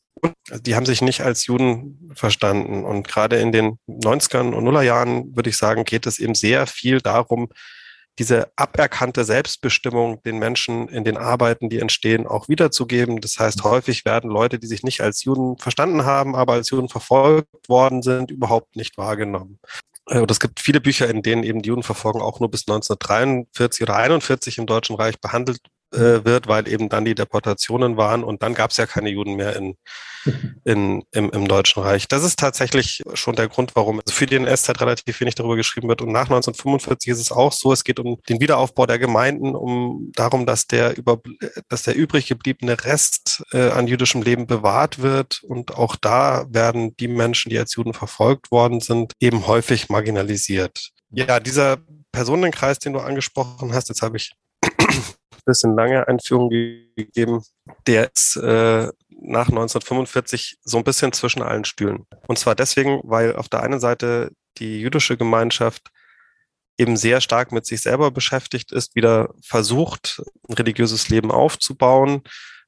die 0.62 0.76
haben 0.76 0.86
sich 0.86 1.02
nicht 1.02 1.22
als 1.22 1.46
Juden 1.46 2.12
verstanden. 2.14 2.84
Und 2.84 3.08
gerade 3.08 3.38
in 3.38 3.52
den 3.52 3.80
90ern 3.88 4.54
und 4.54 4.64
Nullerjahren, 4.64 5.36
würde 5.36 5.50
ich 5.50 5.58
sagen, 5.58 5.84
geht 5.84 6.06
es 6.06 6.20
eben 6.20 6.36
sehr 6.36 6.68
viel 6.68 7.00
darum, 7.00 7.50
diese 8.20 8.52
aberkannte 8.56 9.24
Selbstbestimmung 9.24 10.22
den 10.24 10.38
Menschen 10.38 10.88
in 10.88 11.04
den 11.04 11.18
Arbeiten, 11.18 11.70
die 11.70 11.80
entstehen, 11.80 12.28
auch 12.28 12.48
wiederzugeben. 12.48 13.22
Das 13.22 13.40
heißt, 13.40 13.64
häufig 13.64 14.06
werden 14.06 14.30
Leute, 14.30 14.60
die 14.60 14.68
sich 14.68 14.84
nicht 14.84 15.02
als 15.02 15.24
Juden 15.24 15.58
verstanden 15.58 16.06
haben, 16.06 16.36
aber 16.36 16.54
als 16.54 16.70
Juden 16.70 16.90
verfolgt 16.90 17.68
worden 17.68 18.04
sind, 18.04 18.30
überhaupt 18.30 18.76
nicht 18.76 18.98
wahrgenommen. 18.98 19.60
Äh, 20.08 20.20
und 20.20 20.30
es 20.30 20.40
gibt 20.40 20.60
viele 20.60 20.82
Bücher, 20.82 21.10
in 21.10 21.24
denen 21.24 21.44
eben 21.44 21.62
die 21.62 21.70
Judenverfolgung 21.70 22.22
auch 22.22 22.40
nur 22.40 22.52
bis 22.52 22.68
1943 22.68 23.82
oder 23.82 23.96
41 23.96 24.58
im 24.60 24.68
Deutschen 24.68 24.96
Reich 24.96 25.20
behandelt 25.20 25.60
äh, 25.94 26.26
wird, 26.26 26.48
weil 26.48 26.68
eben 26.68 26.90
dann 26.90 27.06
die 27.06 27.16
Deportationen 27.16 27.98
waren 27.98 28.24
und 28.24 28.44
dann 28.44 28.54
gab 28.54 28.72
es 28.72 28.78
ja 28.78 28.86
keine 28.86 29.10
Juden 29.10 29.36
mehr 29.36 29.56
in, 29.56 29.76
in, 30.64 31.04
im, 31.12 31.30
im 31.32 31.48
Deutschen 31.48 31.84
Reich. 31.84 32.08
Das 32.08 32.24
ist 32.24 32.40
tatsächlich 32.40 33.04
schon 33.14 33.36
der 33.36 33.48
Grund, 33.48 33.76
warum 33.76 34.00
also 34.00 34.14
für 34.14 34.26
die 34.26 34.36
NS-Zeit 34.36 34.82
relativ 34.82 35.20
wenig 35.20 35.36
darüber 35.36 35.56
geschrieben 35.56 35.90
wird. 35.90 36.02
Und 36.02 36.12
nach 36.12 36.26
1945 36.26 37.12
ist 37.12 37.20
es 37.20 37.32
auch 37.32 37.52
so, 37.52 37.72
es 37.72 37.84
geht 37.84 38.00
um 38.00 38.20
den 38.30 38.40
Wiederaufbau 38.40 38.86
der 38.86 39.00
Gemeinden, 39.00 39.56
um 39.56 40.12
darum, 40.16 40.46
dass 40.46 40.68
der, 40.68 40.98
über, 40.98 41.22
dass 41.70 41.84
der 41.84 41.96
übrig 41.96 42.28
gebliebene 42.28 42.84
Rest 42.84 43.44
äh, 43.52 43.70
an 43.70 43.88
jüdischem 43.88 44.22
Leben 44.22 44.48
bewahrt 44.48 45.02
wird. 45.02 45.44
Und 45.44 45.76
auch 45.76 45.96
da 45.96 46.46
werden 46.50 46.96
die 46.98 47.08
Menschen, 47.08 47.50
die 47.50 47.60
als 47.60 47.76
Juden 47.76 47.94
verfolgt 47.94 48.52
worden 48.52 48.80
sind, 48.80 49.14
eben 49.20 49.48
häufig 49.48 49.90
marginalisiert. 49.90 50.90
Ja, 51.12 51.40
dieser 51.40 51.78
Personenkreis, 52.12 52.80
den 52.80 52.94
du 52.94 53.00
angesprochen 53.00 53.74
hast, 53.74 53.90
jetzt 53.90 54.02
habe 54.02 54.18
ich 54.18 54.34
bisschen 55.46 55.76
lange 55.76 56.08
Einführung 56.08 56.50
gegeben, 56.50 57.42
der 57.88 58.12
ist 58.14 58.36
äh, 58.38 58.90
nach 59.10 59.50
1945 59.50 60.58
so 60.64 60.78
ein 60.78 60.84
bisschen 60.84 61.14
zwischen 61.14 61.42
allen 61.42 61.66
Stühlen. 61.66 62.06
Und 62.28 62.38
zwar 62.38 62.56
deswegen, 62.56 63.02
weil 63.04 63.36
auf 63.36 63.50
der 63.50 63.64
einen 63.64 63.80
Seite 63.80 64.32
die 64.58 64.82
jüdische 64.82 65.18
Gemeinschaft 65.18 65.90
eben 66.78 66.98
sehr 66.98 67.22
stark 67.22 67.52
mit 67.52 67.66
sich 67.66 67.82
selber 67.82 68.12
beschäftigt 68.12 68.72
ist, 68.72 68.96
wieder 68.96 69.34
versucht, 69.44 70.22
ein 70.50 70.54
religiöses 70.56 71.10
Leben 71.10 71.32
aufzubauen, 71.32 72.24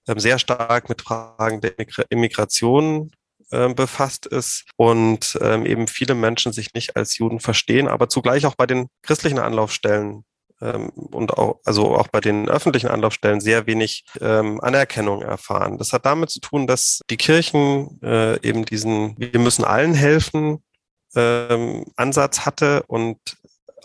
ähm, 0.07 0.19
sehr 0.19 0.39
stark 0.39 0.89
mit 0.89 1.01
Fragen 1.01 1.61
der 1.61 1.73
Immigration 2.09 3.11
äh, 3.51 3.73
befasst 3.73 4.25
ist 4.25 4.65
und 4.75 5.37
ähm, 5.41 5.65
eben 5.65 5.87
viele 5.87 6.15
Menschen 6.15 6.53
sich 6.53 6.73
nicht 6.73 6.95
als 6.95 7.17
Juden 7.17 7.39
verstehen, 7.39 7.87
aber 7.87 8.09
zugleich 8.09 8.45
auch 8.45 8.55
bei 8.55 8.67
den 8.67 8.87
christlichen 9.01 9.39
Anlaufstellen 9.39 10.23
ähm, 10.61 10.89
und 10.89 11.37
auch, 11.37 11.59
also 11.65 11.95
auch 11.95 12.07
bei 12.07 12.21
den 12.21 12.49
öffentlichen 12.49 12.87
Anlaufstellen 12.87 13.41
sehr 13.41 13.67
wenig 13.67 14.05
ähm, 14.21 14.59
Anerkennung 14.61 15.21
erfahren. 15.21 15.77
Das 15.77 15.93
hat 15.93 16.05
damit 16.05 16.29
zu 16.29 16.39
tun, 16.39 16.67
dass 16.67 17.01
die 17.09 17.17
Kirchen 17.17 17.99
äh, 18.01 18.39
eben 18.47 18.65
diesen 18.65 19.15
Wir 19.17 19.39
müssen 19.39 19.65
allen 19.65 19.93
helfen 19.93 20.63
ähm, 21.15 21.85
Ansatz 21.95 22.45
hatte 22.45 22.83
und 22.87 23.17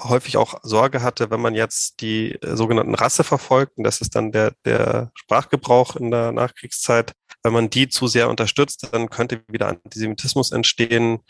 häufig 0.03 0.37
auch 0.37 0.61
Sorge 0.63 1.03
hatte, 1.03 1.31
wenn 1.31 1.41
man 1.41 1.55
jetzt 1.55 2.01
die 2.01 2.33
äh, 2.33 2.57
sogenannten 2.57 2.95
Rasseverfolgten, 2.95 3.85
das 3.85 4.01
ist 4.01 4.15
dann 4.17 4.33
der, 4.33 4.53
der 4.65 5.11
Sprachgebrauch 5.15 5.97
in 5.97 6.11
der 6.11 6.33
Nachkriegszeit, 6.33 7.13
wenn 7.43 7.53
man 7.53 7.71
die 7.71 7.89
zu 7.89 8.07
sehr 8.07 8.29
unterstützt, 8.29 8.89
dann 8.93 9.11
könnte 9.11 9.43
wieder 9.49 9.69
Antisemitismus 9.69 10.53
entstehen. 10.53 11.21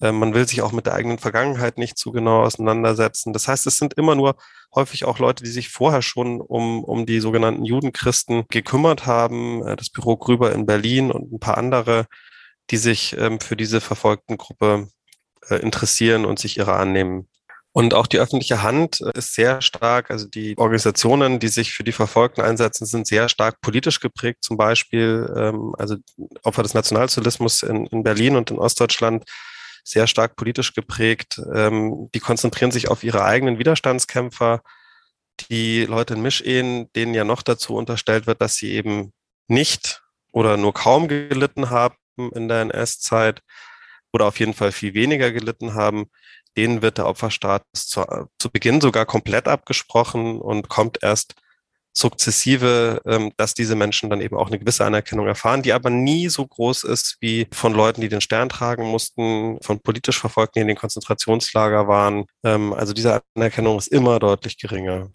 Äh, 0.00 0.12
man 0.12 0.34
will 0.34 0.46
sich 0.46 0.62
auch 0.62 0.72
mit 0.72 0.86
der 0.86 0.94
eigenen 0.94 1.18
Vergangenheit 1.18 1.78
nicht 1.78 1.98
zu 1.98 2.12
genau 2.12 2.42
auseinandersetzen. 2.42 3.32
Das 3.32 3.48
heißt, 3.48 3.66
es 3.66 3.78
sind 3.78 3.94
immer 3.94 4.14
nur 4.14 4.36
häufig 4.74 5.04
auch 5.04 5.18
Leute, 5.18 5.44
die 5.44 5.50
sich 5.50 5.68
vorher 5.68 6.02
schon 6.02 6.40
um, 6.40 6.84
um 6.84 7.06
die 7.06 7.20
sogenannten 7.20 7.64
Judenchristen 7.64 8.44
gekümmert 8.48 9.06
haben. 9.06 9.66
Äh, 9.66 9.76
das 9.76 9.90
Büro 9.90 10.16
Grüber 10.16 10.52
in 10.52 10.66
Berlin 10.66 11.10
und 11.10 11.32
ein 11.32 11.40
paar 11.40 11.58
andere, 11.58 12.06
die 12.70 12.76
sich 12.76 13.16
ähm, 13.18 13.40
für 13.40 13.56
diese 13.56 13.80
verfolgten 13.80 14.36
Gruppe 14.36 14.88
äh, 15.48 15.56
interessieren 15.56 16.24
und 16.24 16.38
sich 16.38 16.58
ihrer 16.58 16.78
annehmen. 16.78 17.28
Und 17.72 17.94
auch 17.94 18.06
die 18.06 18.18
öffentliche 18.18 18.62
Hand 18.62 19.00
ist 19.14 19.34
sehr 19.34 19.60
stark, 19.60 20.10
also 20.10 20.26
die 20.26 20.56
Organisationen, 20.58 21.38
die 21.38 21.48
sich 21.48 21.72
für 21.72 21.84
die 21.84 21.92
Verfolgten 21.92 22.40
einsetzen, 22.40 22.86
sind 22.86 23.06
sehr 23.06 23.28
stark 23.28 23.60
politisch 23.60 24.00
geprägt. 24.00 24.38
Zum 24.42 24.56
Beispiel, 24.56 25.32
ähm, 25.36 25.74
also 25.78 25.96
Opfer 26.42 26.62
des 26.62 26.74
Nationalsozialismus 26.74 27.62
in, 27.62 27.86
in 27.86 28.02
Berlin 28.02 28.36
und 28.36 28.50
in 28.50 28.58
Ostdeutschland 28.58 29.24
sehr 29.90 30.06
stark 30.06 30.36
politisch 30.36 30.74
geprägt. 30.74 31.40
Ähm, 31.54 32.08
die 32.14 32.20
konzentrieren 32.20 32.70
sich 32.70 32.88
auf 32.88 33.04
ihre 33.04 33.24
eigenen 33.24 33.58
Widerstandskämpfer. 33.58 34.62
Die 35.50 35.84
Leute 35.84 36.14
in 36.14 36.22
Mischehen, 36.22 36.92
denen 36.94 37.14
ja 37.14 37.24
noch 37.24 37.42
dazu 37.42 37.74
unterstellt 37.74 38.26
wird, 38.26 38.40
dass 38.40 38.56
sie 38.56 38.72
eben 38.72 39.12
nicht 39.46 40.02
oder 40.32 40.56
nur 40.56 40.74
kaum 40.74 41.08
gelitten 41.08 41.70
haben 41.70 41.96
in 42.34 42.48
der 42.48 42.62
NS-Zeit 42.62 43.42
oder 44.12 44.26
auf 44.26 44.38
jeden 44.38 44.54
Fall 44.54 44.72
viel 44.72 44.94
weniger 44.94 45.30
gelitten 45.32 45.74
haben, 45.74 46.10
denen 46.56 46.82
wird 46.82 46.98
der 46.98 47.06
Opferstatus 47.06 47.86
zu, 47.86 48.04
zu 48.38 48.50
Beginn 48.50 48.80
sogar 48.80 49.06
komplett 49.06 49.46
abgesprochen 49.46 50.40
und 50.40 50.68
kommt 50.68 50.98
erst 51.02 51.34
sukzessive, 51.98 53.00
ähm, 53.06 53.32
dass 53.36 53.54
diese 53.54 53.74
Menschen 53.74 54.10
dann 54.10 54.20
eben 54.20 54.36
auch 54.36 54.48
eine 54.48 54.58
gewisse 54.58 54.84
Anerkennung 54.84 55.26
erfahren, 55.26 55.62
die 55.62 55.72
aber 55.72 55.90
nie 55.90 56.28
so 56.28 56.46
groß 56.46 56.84
ist 56.84 57.16
wie 57.20 57.46
von 57.52 57.74
Leuten, 57.74 58.00
die 58.00 58.08
den 58.08 58.20
Stern 58.20 58.48
tragen 58.48 58.84
mussten, 58.84 59.58
von 59.62 59.80
politisch 59.80 60.18
Verfolgten, 60.18 60.58
die 60.58 60.62
in 60.62 60.68
den 60.68 60.76
Konzentrationslager 60.76 61.88
waren. 61.88 62.26
Ähm, 62.44 62.72
also 62.72 62.92
diese 62.92 63.22
Anerkennung 63.34 63.78
ist 63.78 63.88
immer 63.88 64.18
deutlich 64.18 64.58
geringer. 64.58 65.10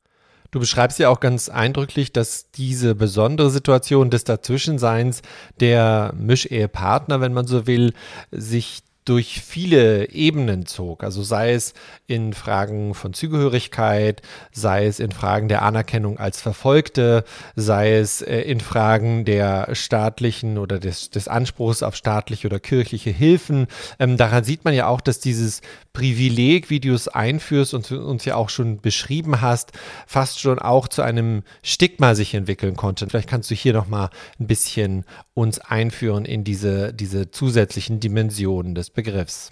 Du 0.52 0.60
beschreibst 0.60 1.00
ja 1.00 1.10
auch 1.10 1.20
ganz 1.20 1.50
eindrücklich, 1.50 2.14
dass 2.14 2.52
diese 2.52 2.94
besondere 2.94 3.50
Situation 3.50 4.12
des 4.12 4.24
Dazwischenseins 4.24 5.24
der 5.60 6.14
Mischehepartner, 6.16 7.22
wenn 7.22 7.34
man 7.34 7.48
so 7.48 7.66
will, 7.66 7.94
sich 8.30 8.84
durch 9.06 9.42
viele 9.42 10.10
Ebenen 10.10 10.66
zog. 10.66 11.04
Also 11.04 11.24
sei 11.24 11.54
es 11.54 11.74
in 12.08 12.34
Fragen 12.34 12.94
von 12.94 13.14
Zugehörigkeit, 13.14 14.22
sei 14.52 14.86
es 14.86 15.00
in 15.00 15.12
Fragen 15.12 15.48
der 15.48 15.62
Anerkennung 15.64 16.20
als 16.20 16.42
Verfolgte, 16.42 17.24
sei 17.56 17.98
es 17.98 18.22
äh, 18.22 18.42
in 18.42 18.60
Fragen 18.60 19.26
der 19.26 19.76
staatlichen 19.76 20.58
oder 20.58 20.80
des, 20.80 21.10
des 21.10 21.28
Anspruchs 21.28 21.84
auf 21.84 21.96
staatliche 21.96 22.48
oder 22.48 22.60
kirchliche 22.60 23.10
Hilfen. 23.10 23.68
Ähm, 24.00 24.18
daran 24.18 24.44
sieht 24.44 24.66
man 24.66 24.74
ja 24.74 24.88
auch, 24.88 25.02
dass 25.02 25.20
dieses 25.20 25.62
Privileg, 25.94 26.70
wie 26.72 26.80
du 26.80 26.94
es 26.94 27.08
einführst 27.08 27.74
und 27.74 27.92
uns 27.92 28.26
ja 28.26 28.36
auch 28.36 28.50
schon 28.50 28.82
beschrieben 28.82 29.42
hast, 29.42 29.74
fast 30.08 30.40
schon 30.40 30.58
auch 30.58 30.88
zu 30.88 31.04
einem 31.04 31.44
Stigma 31.62 32.16
sich 32.16 32.34
entwickeln 32.34 32.76
konnte. 32.76 33.08
Vielleicht 33.08 33.30
kannst 33.30 33.52
du 33.52 33.56
hier 33.56 33.74
nochmal 33.74 34.10
ein 34.40 34.48
bisschen 34.48 35.06
uns 35.36 35.60
einführen 35.60 36.26
in 36.26 36.44
diese, 36.44 36.94
diese 36.94 37.30
zusätzlichen 37.32 38.00
Dimensionen 38.00 38.76
des 38.76 38.90
Begriffs. 38.94 39.50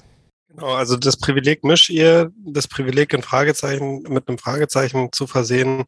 Genau, 0.50 0.74
also 0.74 0.98
das 0.98 1.18
Privileg 1.18 1.64
Mischehe, 1.64 2.32
das 2.46 2.68
Privileg 2.68 3.14
in 3.14 3.22
Fragezeichen, 3.22 4.04
mit 4.04 4.28
einem 4.28 4.38
Fragezeichen 4.38 5.12
zu 5.12 5.28
versehen, 5.28 5.86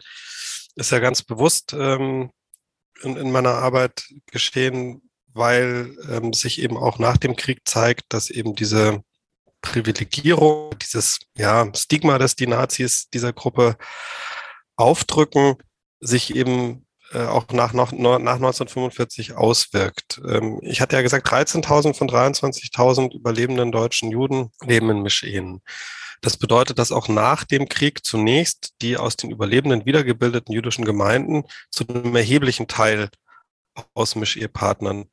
ist 0.75 0.91
ja 0.91 0.99
ganz 0.99 1.21
bewusst 1.21 1.73
ähm, 1.73 2.31
in, 3.01 3.17
in, 3.17 3.31
meiner 3.31 3.55
Arbeit 3.55 4.05
geschehen, 4.27 5.01
weil 5.33 5.95
ähm, 6.09 6.33
sich 6.33 6.61
eben 6.61 6.77
auch 6.77 6.97
nach 6.97 7.17
dem 7.17 7.35
Krieg 7.35 7.61
zeigt, 7.65 8.05
dass 8.09 8.29
eben 8.29 8.55
diese 8.55 9.03
Privilegierung, 9.61 10.77
dieses 10.79 11.19
ja, 11.35 11.69
Stigma, 11.75 12.17
das 12.17 12.35
die 12.35 12.47
Nazis 12.47 13.09
dieser 13.09 13.33
Gruppe 13.33 13.77
aufdrücken, 14.75 15.57
sich 15.99 16.35
eben 16.35 16.85
äh, 17.13 17.25
auch 17.25 17.47
nach, 17.51 17.73
nach, 17.73 17.91
nach 17.91 18.35
1945 18.35 19.33
auswirkt. 19.33 20.21
Ähm, 20.27 20.59
ich 20.61 20.81
hatte 20.81 20.95
ja 20.95 21.01
gesagt, 21.01 21.27
13.000 21.27 21.93
von 21.93 22.09
23.000 22.09 23.13
überlebenden 23.13 23.71
deutschen 23.71 24.11
Juden 24.11 24.51
leben 24.61 24.89
in 24.89 25.01
Mischehen. 25.01 25.61
Das 26.21 26.37
bedeutet, 26.37 26.79
dass 26.79 26.91
auch 26.91 27.09
nach 27.09 27.43
dem 27.43 27.67
Krieg 27.67 28.05
zunächst 28.05 28.75
die 28.81 28.97
aus 28.97 29.17
den 29.17 29.29
Überlebenden 29.29 29.85
wiedergebildeten 29.85 30.53
jüdischen 30.53 30.85
Gemeinden 30.85 31.43
zu 31.69 31.85
einem 31.87 32.15
erheblichen 32.15 32.67
Teil 32.67 33.09
aus 33.93 34.15
Mischehepartnern 34.15 35.05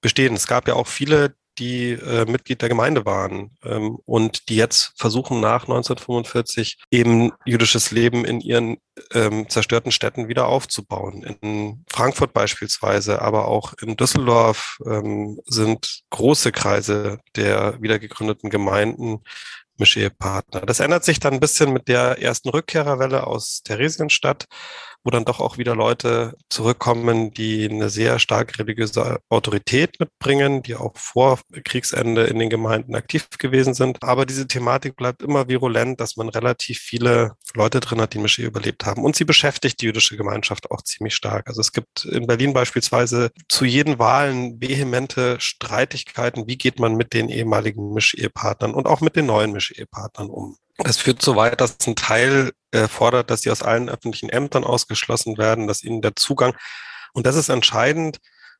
bestehen. 0.00 0.34
Es 0.34 0.46
gab 0.46 0.68
ja 0.68 0.74
auch 0.74 0.86
viele, 0.86 1.34
die 1.58 1.92
äh, 1.92 2.24
Mitglied 2.24 2.62
der 2.62 2.68
Gemeinde 2.68 3.04
waren 3.04 3.56
ähm, 3.64 3.98
und 4.04 4.48
die 4.48 4.56
jetzt 4.56 4.92
versuchen 4.96 5.40
nach 5.40 5.62
1945 5.62 6.78
eben 6.90 7.32
jüdisches 7.44 7.90
Leben 7.90 8.24
in 8.24 8.40
ihren 8.40 8.78
ähm, 9.12 9.48
zerstörten 9.48 9.92
Städten 9.92 10.28
wieder 10.28 10.46
aufzubauen. 10.46 11.22
In 11.22 11.84
Frankfurt 11.90 12.32
beispielsweise, 12.32 13.20
aber 13.20 13.48
auch 13.48 13.74
in 13.80 13.96
Düsseldorf 13.96 14.78
ähm, 14.86 15.40
sind 15.46 16.02
große 16.10 16.52
Kreise 16.52 17.18
der 17.36 17.80
wiedergegründeten 17.80 18.50
Gemeinden 18.50 19.20
Mischehepartner. 19.78 20.60
Das 20.60 20.80
ändert 20.80 21.04
sich 21.04 21.18
dann 21.18 21.34
ein 21.34 21.40
bisschen 21.40 21.72
mit 21.72 21.88
der 21.88 22.20
ersten 22.20 22.50
Rückkehrerwelle 22.50 23.26
aus 23.26 23.62
Theresienstadt 23.64 24.46
wo 25.04 25.10
dann 25.10 25.24
doch 25.24 25.40
auch 25.40 25.58
wieder 25.58 25.74
Leute 25.74 26.36
zurückkommen, 26.48 27.32
die 27.32 27.68
eine 27.68 27.90
sehr 27.90 28.18
stark 28.18 28.58
religiöse 28.58 29.20
Autorität 29.28 29.98
mitbringen, 29.98 30.62
die 30.62 30.76
auch 30.76 30.92
vor 30.96 31.40
Kriegsende 31.64 32.24
in 32.24 32.38
den 32.38 32.50
Gemeinden 32.50 32.94
aktiv 32.94 33.28
gewesen 33.38 33.74
sind. 33.74 34.02
Aber 34.02 34.26
diese 34.26 34.46
Thematik 34.46 34.96
bleibt 34.96 35.22
immer 35.22 35.48
virulent, 35.48 36.00
dass 36.00 36.16
man 36.16 36.28
relativ 36.28 36.78
viele 36.78 37.32
Leute 37.54 37.80
drin 37.80 38.00
hat, 38.00 38.14
die 38.14 38.18
Moschee 38.18 38.44
überlebt 38.44 38.86
haben. 38.86 39.04
Und 39.04 39.16
sie 39.16 39.24
beschäftigt 39.24 39.80
die 39.80 39.86
jüdische 39.86 40.16
Gemeinschaft 40.16 40.70
auch 40.70 40.82
ziemlich 40.82 41.14
stark. 41.14 41.48
Also 41.48 41.60
es 41.60 41.72
gibt 41.72 42.04
in 42.04 42.26
Berlin 42.26 42.52
beispielsweise 42.52 43.30
zu 43.48 43.64
jeden 43.64 43.98
Wahlen 43.98 44.60
vehemente 44.60 45.36
Streitigkeiten. 45.40 46.46
Wie 46.46 46.58
geht 46.58 46.78
man 46.78 46.94
mit 46.94 47.12
den 47.12 47.28
ehemaligen 47.28 47.92
Mischehepartnern 47.92 48.74
und 48.74 48.86
auch 48.86 49.00
mit 49.00 49.16
den 49.16 49.26
neuen 49.26 49.52
Mischehepartnern 49.52 50.30
um? 50.30 50.56
Das 50.84 50.96
führt 50.96 51.22
so 51.22 51.36
weit, 51.36 51.60
dass 51.60 51.76
ein 51.86 51.96
Teil 51.96 52.52
äh, 52.72 52.88
fordert, 52.88 53.30
dass 53.30 53.42
sie 53.42 53.50
aus 53.50 53.62
allen 53.62 53.88
öffentlichen 53.88 54.28
Ämtern 54.28 54.64
ausgeschlossen 54.64 55.38
werden, 55.38 55.66
dass 55.66 55.82
ihnen 55.82 56.02
der 56.02 56.16
Zugang, 56.16 56.56
und 57.12 57.26
das 57.26 57.36
ist 57.36 57.48
entscheidend, 57.48 58.18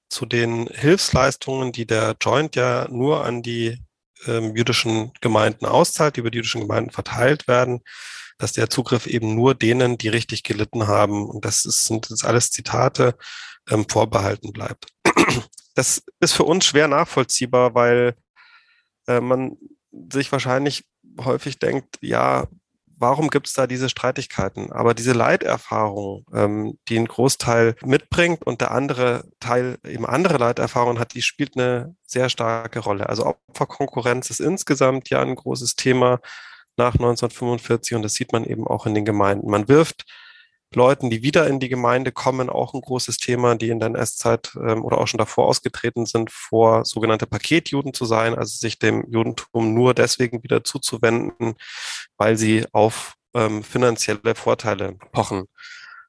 zu 0.08 0.26
den 0.26 0.66
Hilfsleistungen, 0.68 1.72
die 1.72 1.86
der 1.86 2.16
Joint 2.20 2.54
ja 2.54 2.86
nur 2.90 3.24
an 3.24 3.42
die 3.42 3.82
ähm, 4.26 4.54
jüdischen 4.54 5.12
Gemeinden 5.20 5.64
auszahlt, 5.66 6.16
die 6.16 6.20
über 6.20 6.30
die 6.30 6.38
jüdischen 6.38 6.60
Gemeinden 6.60 6.90
verteilt 6.90 7.48
werden, 7.48 7.80
dass 8.38 8.52
der 8.52 8.68
Zugriff 8.68 9.06
eben 9.06 9.34
nur 9.34 9.54
denen, 9.54 9.98
die 9.98 10.08
richtig 10.08 10.42
gelitten 10.42 10.86
haben, 10.86 11.28
und 11.28 11.44
das 11.44 11.64
ist, 11.64 11.84
sind 11.84 12.10
jetzt 12.10 12.24
alles 12.24 12.50
Zitate, 12.50 13.16
ähm, 13.70 13.86
vorbehalten 13.88 14.52
bleibt. 14.52 14.86
Das 15.74 16.02
ist 16.20 16.34
für 16.34 16.44
uns 16.44 16.66
schwer 16.66 16.86
nachvollziehbar, 16.86 17.74
weil 17.74 18.14
äh, 19.06 19.20
man 19.20 19.56
sich 20.12 20.30
wahrscheinlich 20.30 20.84
häufig 21.18 21.58
denkt, 21.58 21.98
ja, 22.00 22.46
warum 23.02 23.28
gibt 23.28 23.48
es 23.48 23.52
da 23.52 23.66
diese 23.66 23.88
Streitigkeiten? 23.88 24.70
Aber 24.72 24.94
diese 24.94 25.12
Leiterfahrung, 25.12 26.24
ähm, 26.32 26.78
die 26.88 26.98
ein 26.98 27.08
Großteil 27.08 27.74
mitbringt 27.84 28.44
und 28.44 28.60
der 28.60 28.70
andere 28.70 29.24
Teil 29.40 29.78
eben 29.84 30.06
andere 30.06 30.38
Leiterfahrungen 30.38 31.00
hat, 31.00 31.14
die 31.14 31.22
spielt 31.22 31.56
eine 31.56 31.96
sehr 32.06 32.28
starke 32.28 32.78
Rolle. 32.78 33.08
Also 33.08 33.26
Opferkonkurrenz 33.48 34.30
ist 34.30 34.40
insgesamt 34.40 35.10
ja 35.10 35.20
ein 35.20 35.34
großes 35.34 35.74
Thema 35.74 36.20
nach 36.76 36.94
1945 36.94 37.96
und 37.96 38.02
das 38.02 38.14
sieht 38.14 38.32
man 38.32 38.44
eben 38.44 38.66
auch 38.66 38.86
in 38.86 38.94
den 38.94 39.04
Gemeinden. 39.04 39.50
Man 39.50 39.68
wirft 39.68 40.04
Leuten, 40.76 41.10
die 41.10 41.22
wieder 41.22 41.46
in 41.46 41.60
die 41.60 41.68
Gemeinde 41.68 42.12
kommen, 42.12 42.50
auch 42.50 42.74
ein 42.74 42.80
großes 42.80 43.16
Thema, 43.16 43.54
die 43.54 43.70
in 43.70 43.80
der 43.80 43.88
NS-Zeit 43.88 44.52
ähm, 44.56 44.84
oder 44.84 44.98
auch 44.98 45.08
schon 45.08 45.18
davor 45.18 45.46
ausgetreten 45.46 46.06
sind, 46.06 46.30
vor 46.30 46.84
sogenannte 46.84 47.26
Paketjuden 47.26 47.94
zu 47.94 48.04
sein, 48.04 48.34
also 48.34 48.56
sich 48.56 48.78
dem 48.78 49.04
Judentum 49.10 49.74
nur 49.74 49.94
deswegen 49.94 50.42
wieder 50.42 50.64
zuzuwenden, 50.64 51.54
weil 52.16 52.36
sie 52.36 52.66
auf 52.72 53.14
ähm, 53.34 53.62
finanzielle 53.62 54.34
Vorteile 54.34 54.96
pochen. 55.12 55.46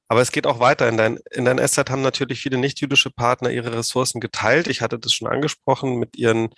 Aber 0.08 0.22
es 0.22 0.32
geht 0.32 0.46
auch 0.46 0.60
weiter. 0.60 0.88
In 0.90 0.98
der, 0.98 1.18
in 1.32 1.46
der 1.46 1.54
NS-Zeit 1.54 1.90
haben 1.90 2.02
natürlich 2.02 2.42
viele 2.42 2.58
nicht-jüdische 2.58 3.10
Partner 3.10 3.50
ihre 3.50 3.74
Ressourcen 3.74 4.20
geteilt. 4.20 4.68
Ich 4.68 4.82
hatte 4.82 5.00
das 5.00 5.14
schon 5.14 5.28
angesprochen 5.28 5.98
mit 5.98 6.18
ihren 6.18 6.50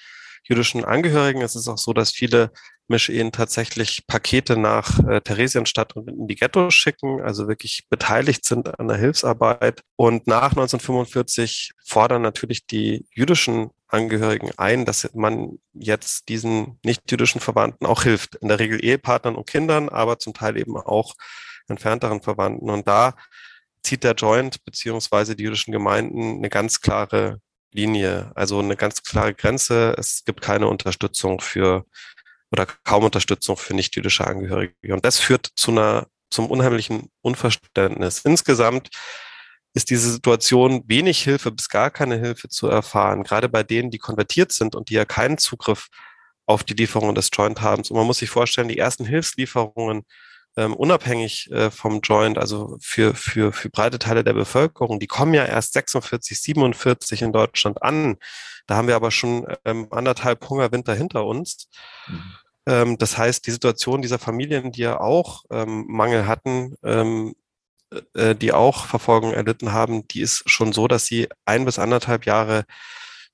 jüdischen 0.48 0.86
Angehörigen. 0.86 1.42
Es 1.42 1.56
ist 1.56 1.68
auch 1.68 1.78
so, 1.78 1.94
dass 1.94 2.12
viele 2.12 2.52
Mischehen 2.88 3.32
tatsächlich 3.32 4.06
Pakete 4.08 4.58
nach 4.58 5.00
äh, 5.08 5.20
Theresienstadt 5.22 5.96
und 5.96 6.08
in 6.08 6.28
die 6.28 6.36
Ghettos 6.36 6.74
schicken, 6.74 7.22
also 7.22 7.48
wirklich 7.48 7.86
beteiligt 7.90 8.46
sind 8.46 8.80
an 8.80 8.88
der 8.88 8.98
Hilfsarbeit. 8.98 9.82
Und 9.96 10.28
nach 10.28 10.52
1945 10.52 11.72
fordern 11.84 12.22
natürlich 12.22 12.68
die 12.68 13.06
jüdischen 13.14 13.72
Angehörigen 13.88 14.52
ein, 14.58 14.86
dass 14.86 15.10
man 15.14 15.58
jetzt 15.74 16.30
diesen 16.30 16.80
nicht-jüdischen 16.84 17.42
Verwandten 17.42 17.86
auch 17.86 18.04
hilft. 18.04 18.36
In 18.36 18.50
der 18.50 18.60
Regel 18.60 18.84
Ehepartnern 18.84 19.36
und 19.36 19.48
Kindern, 19.48 19.90
aber 19.90 20.20
zum 20.20 20.34
Teil 20.34 20.58
eben 20.58 20.78
auch 20.78 21.16
entfernteren 21.68 22.22
Verwandten. 22.22 22.70
Und 22.70 22.88
da 22.88 23.16
zieht 23.84 24.04
der 24.04 24.14
Joint 24.14 24.64
beziehungsweise 24.64 25.36
die 25.36 25.44
jüdischen 25.44 25.72
Gemeinden 25.72 26.38
eine 26.38 26.50
ganz 26.50 26.82
klare 26.82 27.40
Linie, 27.76 28.32
also 28.36 28.60
eine 28.60 28.76
ganz 28.76 29.04
klare 29.04 29.34
Grenze. 29.34 29.96
Es 29.98 30.24
gibt 30.26 30.42
keine 30.42 30.68
Unterstützung 30.68 31.42
für 31.42 31.86
oder 32.52 32.66
kaum 32.84 33.04
Unterstützung 33.04 33.58
für 33.58 33.74
nicht-jüdische 33.74 34.26
Angehörige. 34.26 34.94
Und 34.94 35.04
das 35.04 35.20
führt 35.20 35.50
zu 35.56 35.72
einer, 35.72 36.08
zum 36.30 36.50
unheimlichen 36.50 37.10
Unverständnis. 37.22 38.20
Insgesamt 38.24 38.90
ist 39.74 39.90
diese 39.90 40.10
Situation 40.10 40.84
wenig 40.88 41.22
Hilfe 41.22 41.52
bis 41.52 41.68
gar 41.68 41.92
keine 41.92 42.18
Hilfe 42.18 42.48
zu 42.48 42.68
erfahren, 42.68 43.24
gerade 43.24 43.50
bei 43.50 43.62
denen, 43.62 43.92
die 43.92 43.98
konvertiert 43.98 44.54
sind 44.54 44.74
und 44.74 44.90
die 44.90 44.94
ja 44.94 45.04
keinen 45.06 45.38
Zugriff 45.38 45.90
auf 46.46 46.64
die 46.64 46.76
Lieferungen 46.76 47.16
des 47.16 47.30
Joint 47.34 47.62
haben. 47.62 47.82
Und 47.82 47.92
man 47.92 48.08
muss 48.08 48.20
sich 48.20 48.30
vorstellen, 48.30 48.70
die 48.70 48.78
ersten 48.78 49.06
Hilfslieferungen 49.06 50.04
ähm, 50.58 50.74
unabhängig 50.74 51.52
äh, 51.52 51.70
vom 51.70 52.02
Joint, 52.02 52.38
also 52.38 52.78
für, 52.82 53.14
für, 53.16 53.52
für 53.52 53.70
breite 53.70 54.00
Teile 54.00 54.24
der 54.24 54.34
Bevölkerung, 54.34 55.00
die 55.00 55.08
kommen 55.08 55.34
ja 55.34 55.46
erst 55.46 55.74
46, 55.74 56.42
47 56.42 57.22
in 57.22 57.34
Deutschland 57.34 57.84
an. 57.84 58.18
Da 58.68 58.76
haben 58.76 58.88
wir 58.88 58.96
aber 58.96 59.12
schon 59.12 59.46
ähm, 59.66 59.88
anderthalb 59.92 60.50
Hungerwinter 60.50 60.96
hinter 60.96 61.26
uns. 61.26 61.68
Mhm. 62.08 62.24
Ähm, 62.68 62.98
das 62.98 63.18
heißt, 63.18 63.46
die 63.46 63.52
Situation 63.52 64.02
dieser 64.02 64.20
Familien, 64.20 64.72
die 64.72 64.82
ja 64.82 65.00
auch 65.00 65.44
ähm, 65.52 65.86
Mangel 65.88 66.28
hatten, 66.28 66.76
ähm, 66.84 67.36
äh, 68.14 68.36
die 68.36 68.52
auch 68.52 68.86
Verfolgung 68.86 69.34
erlitten 69.34 69.72
haben, 69.72 70.08
die 70.08 70.22
ist 70.22 70.50
schon 70.50 70.74
so, 70.74 70.88
dass 70.88 71.06
sie 71.06 71.28
ein 71.46 71.66
bis 71.66 71.80
anderthalb 71.80 72.26
Jahre 72.26 72.66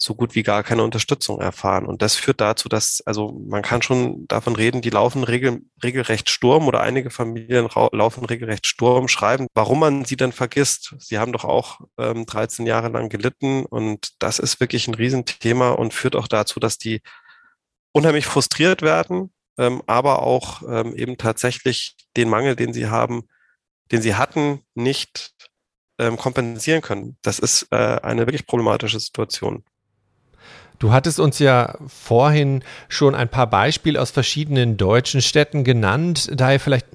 so 0.04 0.16
gut 0.16 0.34
wie 0.34 0.42
gar 0.42 0.64
keine 0.64 0.84
Unterstützung 0.84 1.40
erfahren. 1.40 1.86
Und 1.86 2.02
das 2.02 2.16
führt 2.16 2.42
dazu, 2.42 2.68
dass, 2.70 3.04
also 3.06 3.40
man 3.48 3.62
kann 3.62 3.84
schon 3.84 4.28
davon 4.28 4.56
reden, 4.56 4.82
die 4.82 4.90
laufen 4.90 5.24
regel, 5.24 5.62
regelrecht 5.84 6.28
Sturm 6.28 6.68
oder 6.68 6.82
einige 6.82 7.12
Familien 7.12 7.70
laufen 7.92 8.26
regelrecht 8.26 8.66
Sturm, 8.66 9.08
schreiben, 9.08 9.46
warum 9.54 9.80
man 9.80 10.04
sie 10.04 10.16
denn 10.16 10.32
vergisst. 10.32 10.96
Sie 10.98 11.20
haben 11.20 11.32
doch 11.32 11.46
auch 11.46 11.82
ähm, 12.00 12.26
13 12.26 12.66
Jahre 12.66 12.88
lang 12.90 13.10
gelitten 13.10 13.64
und 13.64 14.14
das 14.18 14.40
ist 14.40 14.60
wirklich 14.60 14.88
ein 14.88 14.96
Riesenthema 14.96 15.70
und 15.70 15.94
führt 15.94 16.16
auch 16.16 16.28
dazu, 16.28 16.60
dass 16.60 16.80
die 16.80 17.02
unheimlich 17.92 18.26
frustriert 18.26 18.82
werden, 18.82 19.32
ähm, 19.60 19.84
aber 19.86 20.24
auch 20.24 20.64
ähm, 20.68 20.96
eben 20.96 21.18
tatsächlich 21.18 21.96
den 22.18 22.28
Mangel, 22.28 22.56
den 22.56 22.74
sie 22.74 22.88
haben, 22.88 23.28
den 23.92 24.02
sie 24.02 24.16
hatten, 24.16 24.62
nicht 24.74 25.36
ähm, 26.00 26.18
kompensieren 26.18 26.82
können. 26.82 27.18
Das 27.22 27.38
ist 27.38 27.68
äh, 27.70 27.76
eine 28.02 28.26
wirklich 28.26 28.48
problematische 28.48 29.00
Situation. 29.00 29.64
Du 30.82 30.92
hattest 30.92 31.20
uns 31.20 31.38
ja 31.38 31.76
vorhin 31.86 32.64
schon 32.90 33.14
ein 33.14 33.30
paar 33.30 33.46
Beispiele 33.46 34.02
aus 34.02 34.10
verschiedenen 34.10 34.78
deutschen 34.78 35.22
Städten 35.22 35.64
genannt. 35.64 36.32
Daher 36.34 36.60
vielleicht 36.60 36.88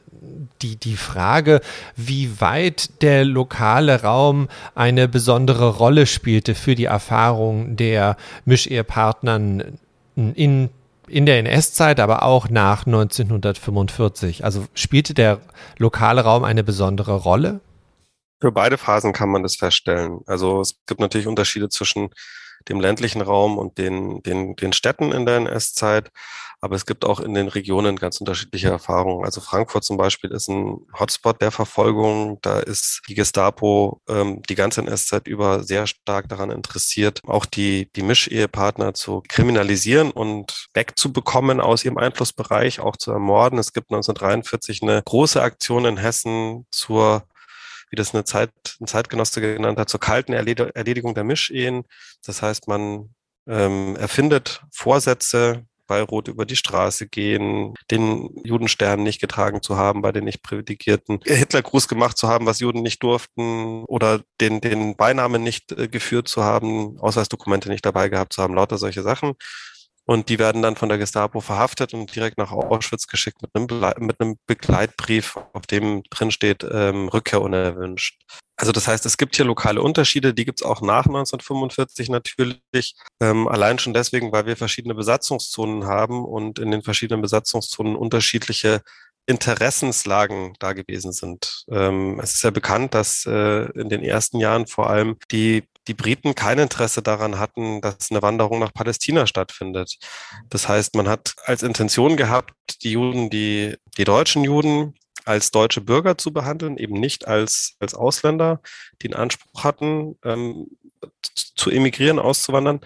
die, 0.60 0.74
die 0.74 0.96
Frage, 0.96 1.60
wie 1.94 2.40
weit 2.40 3.00
der 3.00 3.24
lokale 3.24 4.02
Raum 4.02 4.48
eine 4.74 5.06
besondere 5.06 5.68
Rolle 5.68 6.06
spielte 6.06 6.56
für 6.56 6.74
die 6.74 6.86
Erfahrung 6.86 7.76
der 7.76 8.16
Mischehepartnern 8.44 9.78
in, 10.16 10.70
in 11.06 11.24
der 11.26 11.38
NS-Zeit, 11.38 12.00
aber 12.00 12.24
auch 12.24 12.48
nach 12.48 12.86
1945. 12.86 14.44
Also 14.44 14.66
spielte 14.74 15.14
der 15.14 15.38
lokale 15.78 16.22
Raum 16.22 16.42
eine 16.42 16.64
besondere 16.64 17.14
Rolle? 17.14 17.60
Für 18.40 18.50
beide 18.50 18.78
Phasen 18.78 19.12
kann 19.12 19.28
man 19.28 19.44
das 19.44 19.54
feststellen. 19.54 20.22
Also 20.26 20.60
es 20.60 20.74
gibt 20.86 21.00
natürlich 21.00 21.28
Unterschiede 21.28 21.68
zwischen 21.68 22.10
dem 22.68 22.80
ländlichen 22.80 23.22
Raum 23.22 23.58
und 23.58 23.78
den, 23.78 24.22
den, 24.22 24.56
den 24.56 24.72
Städten 24.72 25.12
in 25.12 25.26
der 25.26 25.36
NS-Zeit. 25.36 26.10
Aber 26.60 26.74
es 26.74 26.86
gibt 26.86 27.04
auch 27.04 27.20
in 27.20 27.34
den 27.34 27.48
Regionen 27.48 27.96
ganz 27.96 28.18
unterschiedliche 28.18 28.68
Erfahrungen. 28.68 29.24
Also 29.24 29.40
Frankfurt 29.40 29.84
zum 29.84 29.98
Beispiel 29.98 30.30
ist 30.30 30.48
ein 30.48 30.78
Hotspot 30.98 31.40
der 31.42 31.50
Verfolgung. 31.50 32.38
Da 32.40 32.60
ist 32.60 33.02
die 33.08 33.14
Gestapo 33.14 34.00
ähm, 34.08 34.42
die 34.48 34.54
ganze 34.54 34.80
NS-Zeit 34.80 35.28
über 35.28 35.62
sehr 35.62 35.86
stark 35.86 36.28
daran 36.28 36.50
interessiert, 36.50 37.20
auch 37.26 37.44
die, 37.44 37.90
die 37.94 38.02
Mischehepartner 38.02 38.94
zu 38.94 39.22
kriminalisieren 39.28 40.10
und 40.10 40.68
wegzubekommen 40.72 41.60
aus 41.60 41.84
ihrem 41.84 41.98
Einflussbereich, 41.98 42.80
auch 42.80 42.96
zu 42.96 43.12
ermorden. 43.12 43.58
Es 43.58 43.72
gibt 43.72 43.90
1943 43.90 44.82
eine 44.82 45.02
große 45.04 45.42
Aktion 45.42 45.84
in 45.84 45.98
Hessen 45.98 46.66
zur 46.70 47.28
wie 47.90 47.96
das 47.96 48.14
eine 48.14 48.24
Zeit, 48.24 48.50
ein 48.80 48.86
Zeitgenosse 48.86 49.40
genannt 49.40 49.78
hat, 49.78 49.88
zur 49.88 50.00
kalten 50.00 50.32
Erledigung 50.32 51.14
der 51.14 51.24
Mischehen. 51.24 51.84
Das 52.24 52.42
heißt, 52.42 52.68
man 52.68 53.14
ähm, 53.46 53.96
erfindet 53.96 54.62
Vorsätze, 54.72 55.64
bei 55.86 56.02
Rot 56.02 56.28
über 56.28 56.44
die 56.44 56.56
Straße 56.56 57.06
gehen, 57.06 57.74
den 57.90 58.28
Judenstern 58.44 59.02
nicht 59.02 59.20
getragen 59.20 59.62
zu 59.62 59.76
haben 59.76 60.02
bei 60.02 60.12
den 60.12 60.24
nicht 60.24 60.42
privilegierten, 60.42 61.20
Hitlergruß 61.24 61.88
gemacht 61.88 62.18
zu 62.18 62.28
haben, 62.28 62.46
was 62.46 62.60
Juden 62.60 62.82
nicht 62.82 63.02
durften 63.02 63.84
oder 63.84 64.22
den, 64.40 64.60
den 64.60 64.96
Beinamen 64.96 65.42
nicht 65.42 65.72
äh, 65.72 65.88
geführt 65.88 66.28
zu 66.28 66.44
haben, 66.44 66.98
Ausweisdokumente 66.98 67.68
nicht 67.68 67.86
dabei 67.86 68.08
gehabt 68.08 68.32
zu 68.32 68.42
haben, 68.42 68.54
lauter 68.54 68.78
solche 68.78 69.02
Sachen. 69.02 69.34
Und 70.08 70.28
die 70.28 70.38
werden 70.38 70.62
dann 70.62 70.76
von 70.76 70.88
der 70.88 70.98
Gestapo 70.98 71.40
verhaftet 71.40 71.92
und 71.92 72.14
direkt 72.14 72.38
nach 72.38 72.52
Auschwitz 72.52 73.08
geschickt 73.08 73.42
mit 73.42 73.50
einem, 73.54 73.66
Ble 73.66 73.92
mit 73.98 74.20
einem 74.20 74.38
Begleitbrief, 74.46 75.36
auf 75.52 75.66
dem 75.66 76.04
drin 76.04 76.30
steht, 76.30 76.64
ähm, 76.70 77.08
Rückkehr 77.08 77.42
unerwünscht. 77.42 78.22
Also 78.56 78.72
das 78.72 78.86
heißt, 78.86 79.04
es 79.04 79.18
gibt 79.18 79.36
hier 79.36 79.44
lokale 79.44 79.82
Unterschiede, 79.82 80.32
die 80.32 80.44
gibt 80.44 80.60
es 80.60 80.66
auch 80.66 80.80
nach 80.80 81.06
1945 81.06 82.08
natürlich. 82.08 82.94
Ähm, 83.20 83.48
allein 83.48 83.78
schon 83.78 83.94
deswegen, 83.94 84.32
weil 84.32 84.46
wir 84.46 84.56
verschiedene 84.56 84.94
Besatzungszonen 84.94 85.86
haben 85.86 86.24
und 86.24 86.60
in 86.60 86.70
den 86.70 86.82
verschiedenen 86.82 87.20
Besatzungszonen 87.20 87.96
unterschiedliche 87.96 88.82
Interessenslagen 89.26 90.54
da 90.60 90.72
gewesen 90.72 91.12
sind. 91.12 91.64
Ähm, 91.68 92.20
es 92.22 92.34
ist 92.34 92.44
ja 92.44 92.50
bekannt, 92.50 92.94
dass 92.94 93.26
äh, 93.26 93.64
in 93.72 93.88
den 93.88 94.02
ersten 94.02 94.38
Jahren 94.38 94.68
vor 94.68 94.88
allem 94.88 95.16
die 95.32 95.64
die 95.88 95.94
Briten 95.94 96.34
kein 96.34 96.58
Interesse 96.58 97.02
daran 97.02 97.38
hatten, 97.38 97.80
dass 97.80 98.10
eine 98.10 98.22
Wanderung 98.22 98.58
nach 98.58 98.74
Palästina 98.74 99.26
stattfindet. 99.26 99.98
Das 100.48 100.68
heißt, 100.68 100.94
man 100.96 101.08
hat 101.08 101.34
als 101.44 101.62
Intention 101.62 102.16
gehabt, 102.16 102.52
die 102.82 102.92
Juden, 102.92 103.30
die, 103.30 103.76
die 103.96 104.04
deutschen 104.04 104.44
Juden 104.44 104.94
als 105.24 105.50
deutsche 105.50 105.80
Bürger 105.80 106.18
zu 106.18 106.32
behandeln, 106.32 106.76
eben 106.76 106.94
nicht 106.94 107.26
als, 107.26 107.76
als 107.80 107.94
Ausländer, 107.94 108.60
die 109.02 109.08
einen 109.08 109.20
Anspruch 109.20 109.64
hatten, 109.64 110.16
ähm, 110.24 110.68
zu 111.56 111.70
emigrieren, 111.70 112.18
auszuwandern, 112.18 112.80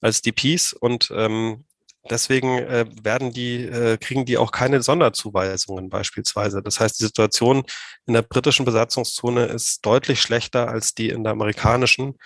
als 0.00 0.20
DPs. 0.20 0.74
Und 0.74 1.12
ähm, 1.14 1.64
Deswegen 2.10 2.58
äh, 2.58 2.84
werden 3.02 3.32
die, 3.32 3.64
äh, 3.64 3.96
kriegen 3.96 4.24
die 4.24 4.36
auch 4.36 4.50
keine 4.50 4.82
Sonderzuweisungen 4.82 5.88
beispielsweise. 5.88 6.62
Das 6.62 6.80
heißt, 6.80 6.98
die 6.98 7.04
Situation 7.04 7.62
in 8.06 8.14
der 8.14 8.22
britischen 8.22 8.64
Besatzungszone 8.64 9.44
ist 9.46 9.86
deutlich 9.86 10.20
schlechter 10.20 10.68
als 10.68 10.94
die 10.94 11.10
in 11.10 11.22
der 11.22 11.32
amerikanischen, 11.32 12.18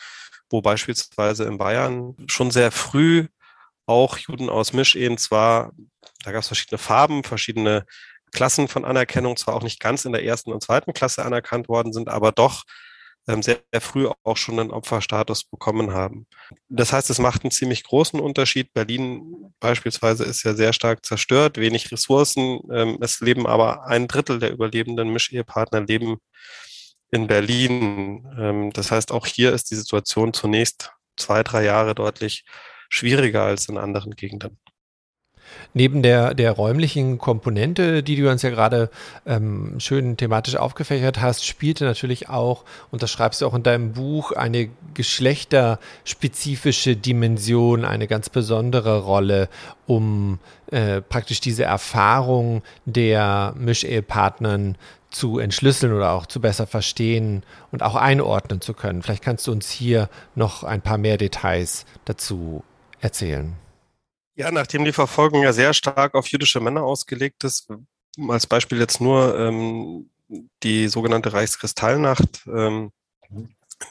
wo 0.49 0.62
beispielsweise 0.62 1.45
in 1.45 1.59
Bayern 1.59 2.17
schon 2.27 2.51
sehr 2.51 2.71
früh 2.73 3.27
auch 3.87 4.19
Juden 4.19 4.49
aus 4.49 4.73
Mischehen 4.73 5.19
zwar, 5.19 5.73
da 6.25 6.33
gab 6.33 6.41
es 6.41 6.49
verschiedene 6.49 6.79
Farben, 6.79 7.23
verschiedene 7.23 7.85
Klassen 8.33 8.69
von 8.69 8.85
Anerkennung 8.85 9.37
zwar 9.37 9.55
auch 9.55 9.62
nicht 9.62 9.81
ganz 9.81 10.05
in 10.05 10.12
der 10.12 10.25
ersten 10.25 10.53
und 10.53 10.62
zweiten 10.62 10.93
Klasse 10.93 11.25
anerkannt 11.25 11.69
worden 11.69 11.93
sind, 11.93 12.09
aber 12.09 12.33
doch 12.33 12.65
sehr, 13.27 13.59
sehr 13.73 13.81
früh 13.81 14.09
auch 14.23 14.37
schon 14.37 14.61
einen 14.61 14.71
Opferstatus 14.71 15.45
bekommen 15.45 15.93
haben. 15.93 16.27
Das 16.69 16.93
heißt, 16.93 17.11
es 17.11 17.19
macht 17.19 17.43
einen 17.45 17.51
ziemlich 17.51 17.85
großen 17.85 18.21
Unterschied. 18.21 18.73
Berlin 18.73 19.53
beispielsweise 19.61 20.25
ist 20.25 20.45
ja 20.45 20.55
sehr 20.55 20.73
stark 20.73 21.05
zerstört, 21.05 21.59
wenig 21.59 21.91
Ressourcen. 21.91 22.61
Ähm, 22.73 22.99
es 23.01 23.21
leben 23.21 23.47
aber 23.47 23.87
ein 23.87 24.07
Drittel 24.07 24.39
der 24.39 24.53
überlebenden 24.53 25.12
Mischehepartner 25.12 25.81
leben 25.81 26.19
in 27.11 27.27
Berlin. 27.27 28.27
Ähm, 28.39 28.71
das 28.73 28.91
heißt, 28.91 29.11
auch 29.12 29.27
hier 29.27 29.53
ist 29.53 29.71
die 29.71 29.77
Situation 29.77 30.33
zunächst 30.33 30.93
zwei, 31.17 31.43
drei 31.43 31.65
Jahre 31.65 31.95
deutlich 31.95 32.45
schwieriger 32.89 33.43
als 33.43 33.69
in 33.69 33.79
anderen 33.79 34.12
Gegenden. 34.12 34.59
Neben 35.75 36.03
der, 36.03 36.35
der 36.35 36.53
räumlichen 36.53 37.19
Komponente, 37.19 38.03
die 38.03 38.17
du 38.17 38.31
uns 38.31 38.43
ja 38.43 38.51
gerade 38.51 38.91
ähm, 39.27 39.75
schön 39.79 40.17
thematisch 40.17 40.57
aufgefächert 40.57 41.21
hast, 41.21 41.47
spielte 41.47 41.85
natürlich 41.85 42.29
auch, 42.29 42.65
und 42.91 43.03
das 43.03 43.11
schreibst 43.11 43.41
du 43.41 43.47
auch 43.47 43.55
in 43.55 43.63
deinem 43.63 43.93
Buch, 43.93 44.33
eine 44.33 44.69
geschlechterspezifische 44.95 46.97
Dimension 46.97 47.85
eine 47.85 48.07
ganz 48.07 48.31
besondere 48.31 49.01
Rolle, 49.01 49.49
um 49.87 50.39
äh, 50.71 51.01
praktisch 51.01 51.41
diese 51.41 51.65
Erfahrung 51.65 52.63
der 52.85 53.55
Mischehepartnern 53.57 54.77
zu 55.11 55.39
entschlüsseln 55.39 55.93
oder 55.93 56.13
auch 56.13 56.27
zu 56.27 56.41
besser 56.41 56.67
verstehen 56.67 57.43
und 57.73 57.83
auch 57.83 57.95
einordnen 57.95 58.61
zu 58.61 58.75
können. 58.75 59.03
Vielleicht 59.03 59.23
kannst 59.23 59.47
du 59.47 59.53
uns 59.53 59.71
hier 59.71 60.09
noch 60.35 60.65
ein 60.65 60.83
paar 60.83 60.99
mehr 60.99 61.17
Details 61.17 61.87
dazu 62.05 62.63
erzählen. 63.01 63.55
Ja, 64.37 64.51
nachdem 64.53 64.85
die 64.85 64.92
Verfolgung 64.92 65.42
ja 65.42 65.53
sehr 65.55 65.72
stark 65.72 66.14
auf 66.14 66.29
jüdische 66.29 66.61
Männer 66.61 66.83
ausgelegt 66.83 67.42
ist, 67.42 67.68
als 68.29 68.46
Beispiel 68.46 68.79
jetzt 68.79 69.01
nur 69.01 69.38
ähm, 69.38 70.11
die 70.62 70.88
sogenannte 70.88 71.33
Reichskristallnacht, 71.33 72.46
ähm, 72.46 72.92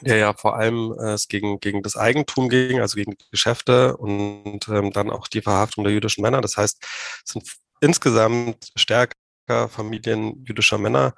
der 0.02 0.16
ja 0.16 0.34
vor 0.34 0.56
allem 0.56 0.94
äh, 1.00 1.14
es 1.14 1.26
gegen, 1.26 1.58
gegen 1.58 1.82
das 1.82 1.96
Eigentum 1.96 2.48
ging, 2.48 2.80
also 2.80 2.94
gegen 2.94 3.16
Geschäfte 3.32 3.96
und 3.96 4.68
ähm, 4.68 4.92
dann 4.92 5.10
auch 5.10 5.26
die 5.26 5.42
Verhaftung 5.42 5.82
der 5.82 5.92
jüdischen 5.92 6.22
Männer. 6.22 6.40
Das 6.40 6.56
heißt, 6.56 6.78
es 7.24 7.32
sind 7.32 7.44
insgesamt 7.80 8.70
stärker 8.76 9.14
Familien 9.68 10.44
jüdischer 10.44 10.78
Männer 10.78 11.14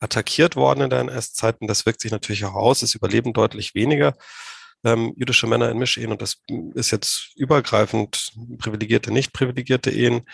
attackiert 0.00 0.56
worden 0.56 0.82
in 0.82 0.90
der 0.90 1.00
NS-Zeit 1.00 1.60
und 1.60 1.68
das 1.68 1.86
wirkt 1.86 2.00
sich 2.00 2.10
natürlich 2.10 2.44
auch 2.44 2.54
aus. 2.54 2.82
Es 2.82 2.94
überleben 2.96 3.32
deutlich 3.32 3.74
weniger 3.74 4.14
ähm, 4.84 5.14
jüdische 5.16 5.46
Männer 5.46 5.70
in 5.70 5.78
Mischehen 5.78 6.12
und 6.12 6.22
das 6.22 6.36
ist 6.74 6.90
jetzt 6.90 7.32
übergreifend 7.36 8.32
privilegierte, 8.58 9.12
nicht 9.12 9.32
privilegierte 9.32 9.90
Ehen 9.90 10.26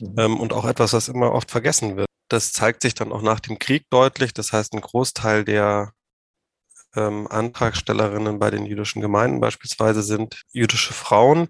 mhm. 0.00 0.14
ähm, 0.16 0.40
und 0.40 0.52
auch 0.52 0.64
etwas, 0.64 0.92
was 0.92 1.08
immer 1.08 1.32
oft 1.32 1.50
vergessen 1.50 1.96
wird. 1.96 2.06
Das 2.28 2.52
zeigt 2.52 2.82
sich 2.82 2.94
dann 2.94 3.12
auch 3.12 3.22
nach 3.22 3.40
dem 3.40 3.58
Krieg 3.58 3.84
deutlich. 3.90 4.34
Das 4.34 4.52
heißt, 4.52 4.72
ein 4.72 4.80
Großteil 4.80 5.44
der 5.44 5.92
ähm, 6.96 7.26
Antragstellerinnen 7.28 8.38
bei 8.38 8.50
den 8.50 8.66
jüdischen 8.66 9.02
Gemeinden 9.02 9.40
beispielsweise 9.40 10.02
sind 10.02 10.42
jüdische 10.52 10.92
Frauen. 10.92 11.48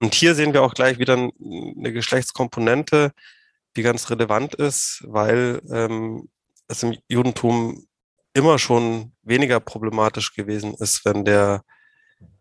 Und 0.00 0.14
hier 0.14 0.34
sehen 0.34 0.52
wir 0.52 0.62
auch 0.62 0.74
gleich 0.74 0.98
wieder 0.98 1.14
eine 1.14 1.92
Geschlechtskomponente, 1.92 3.12
die 3.76 3.82
ganz 3.82 4.10
relevant 4.10 4.54
ist, 4.54 5.02
weil 5.06 5.60
ähm, 5.70 6.28
es 6.68 6.82
im 6.82 6.96
Judentum 7.08 7.86
immer 8.34 8.58
schon 8.58 9.12
weniger 9.22 9.60
problematisch 9.60 10.34
gewesen 10.34 10.74
ist, 10.74 11.04
wenn 11.04 11.24
der, 11.24 11.62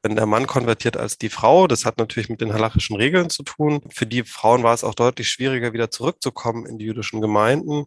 wenn 0.04 0.16
der 0.16 0.26
Mann 0.26 0.48
konvertiert 0.48 0.98
als 0.98 1.18
die 1.18 1.30
Frau. 1.30 1.68
Das 1.68 1.86
hat 1.86 1.98
natürlich 1.98 2.30
mit 2.30 2.42
den 2.42 2.54
halachischen 2.54 2.96
Regeln 2.96 3.30
zu 3.30 3.44
tun. 3.44 3.82
Für 3.92 4.06
die 4.06 4.24
Frauen 4.24 4.64
war 4.64 4.74
es 4.74 4.84
auch 4.84 4.96
deutlich 4.96 5.30
schwieriger, 5.30 5.74
wieder 5.74 5.90
zurückzukommen 5.90 6.66
in 6.66 6.78
die 6.78 6.86
jüdischen 6.86 7.22
Gemeinden. 7.22 7.86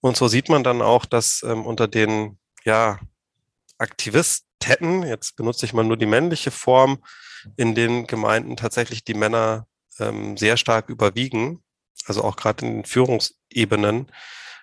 Und 0.00 0.16
so 0.16 0.28
sieht 0.28 0.48
man 0.48 0.64
dann 0.64 0.82
auch, 0.82 1.04
dass 1.04 1.42
ähm, 1.42 1.66
unter 1.66 1.88
den 1.88 2.38
ja, 2.64 2.98
Aktivisten, 3.78 5.02
jetzt 5.02 5.36
benutze 5.36 5.66
ich 5.66 5.72
mal 5.72 5.84
nur 5.84 5.96
die 5.96 6.06
männliche 6.06 6.50
Form, 6.50 7.02
in 7.56 7.74
den 7.74 8.06
Gemeinden 8.06 8.56
tatsächlich 8.56 9.04
die 9.04 9.14
Männer 9.14 9.66
ähm, 9.98 10.36
sehr 10.36 10.56
stark 10.56 10.88
überwiegen. 10.88 11.62
Also 12.06 12.24
auch 12.24 12.36
gerade 12.36 12.66
in 12.66 12.74
den 12.74 12.84
Führungsebenen 12.84 14.10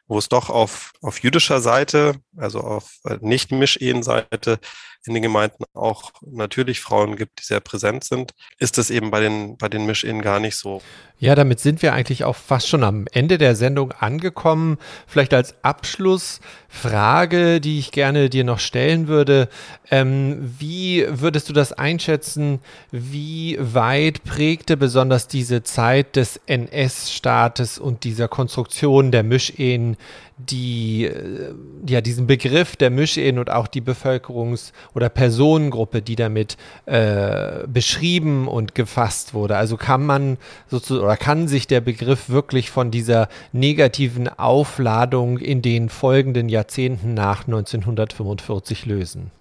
wo 0.08 0.18
es 0.18 0.30
doch 0.30 0.50
auf, 0.50 0.94
auf 1.02 1.20
jüdischer 1.22 1.62
Seite, 1.62 2.16
also 2.38 2.60
auf 2.60 3.00
äh, 3.06 3.18
Nicht-Mischehen-Seite 3.22 4.60
in 5.06 5.14
den 5.14 5.24
Gemeinden 5.24 5.66
auch 5.74 6.12
natürlich 6.22 6.80
Frauen 6.80 7.16
gibt, 7.18 7.42
die 7.42 7.46
sehr 7.46 7.60
präsent 7.60 8.04
sind, 8.04 8.32
ist 8.58 8.78
es 8.78 8.90
eben 8.90 9.12
bei 9.12 9.20
den, 9.20 9.58
bei 9.58 9.68
den 9.68 9.86
Mischehen 9.86 10.22
gar 10.22 10.40
nicht 10.40 10.56
so. 10.56 10.82
Ja, 11.20 11.36
damit 11.36 11.60
sind 11.60 11.82
wir 11.82 11.94
eigentlich 11.94 12.24
auch 12.26 12.36
fast 12.36 12.68
schon 12.68 12.84
am 12.84 13.06
Ende 13.12 13.38
der 13.38 13.56
Sendung 13.56 13.92
angekommen. 13.94 14.78
Vielleicht 15.08 15.34
als 15.34 15.56
Abschlussfrage, 15.64 17.62
die 17.62 17.80
ich 17.80 17.92
gerne 17.92 18.30
dir 18.30 18.44
noch 18.44 18.60
stellen 18.60 19.08
würde. 19.08 19.48
Ähm, 19.90 20.56
wie 20.60 21.06
würdest 21.08 21.48
du 21.50 21.54
das 21.54 21.72
einschätzen? 21.72 22.60
Wie 22.92 23.58
weit 23.60 24.24
prägte 24.24 24.76
besonders 24.76 25.28
diese 25.28 25.64
Zeit 25.64 26.16
des 26.16 26.42
NS-Staates 26.46 27.78
und 27.78 28.04
dieser 28.04 28.28
Konstruktion 28.28 29.12
der 29.12 29.24
Mischehen 29.24 29.93
die, 30.38 31.06
äh, 31.06 31.54
ja, 31.88 32.02
diesen 32.02 32.28
Begriff 32.28 32.76
der 32.76 32.90
Mischehen 32.90 33.40
und 33.40 33.50
auch 33.50 33.68
die 33.68 33.82
Bevölkerungs- 33.82 34.72
oder 34.94 35.10
Personengruppe, 35.10 36.02
die 36.02 36.16
damit 36.16 36.58
äh, 36.86 37.68
beschrieben 37.68 38.48
und 38.48 38.76
gefasst 38.76 39.34
wurde. 39.34 39.58
Also 39.58 39.78
kann 39.78 40.06
man 40.06 40.38
sozusagen 40.70 41.06
oder 41.06 41.18
kann 41.18 41.48
sich 41.48 41.68
der 41.68 41.82
Begriff 41.82 42.30
wirklich 42.30 42.70
von 42.70 42.92
dieser 42.92 43.30
negativen 43.52 44.28
Aufladung 44.28 45.38
in 45.38 45.62
den 45.62 45.90
folgenden 45.90 46.50
Jahrzehnten 46.50 47.14
nach 47.14 47.46
1945 47.46 48.86
lösen? 48.86 49.32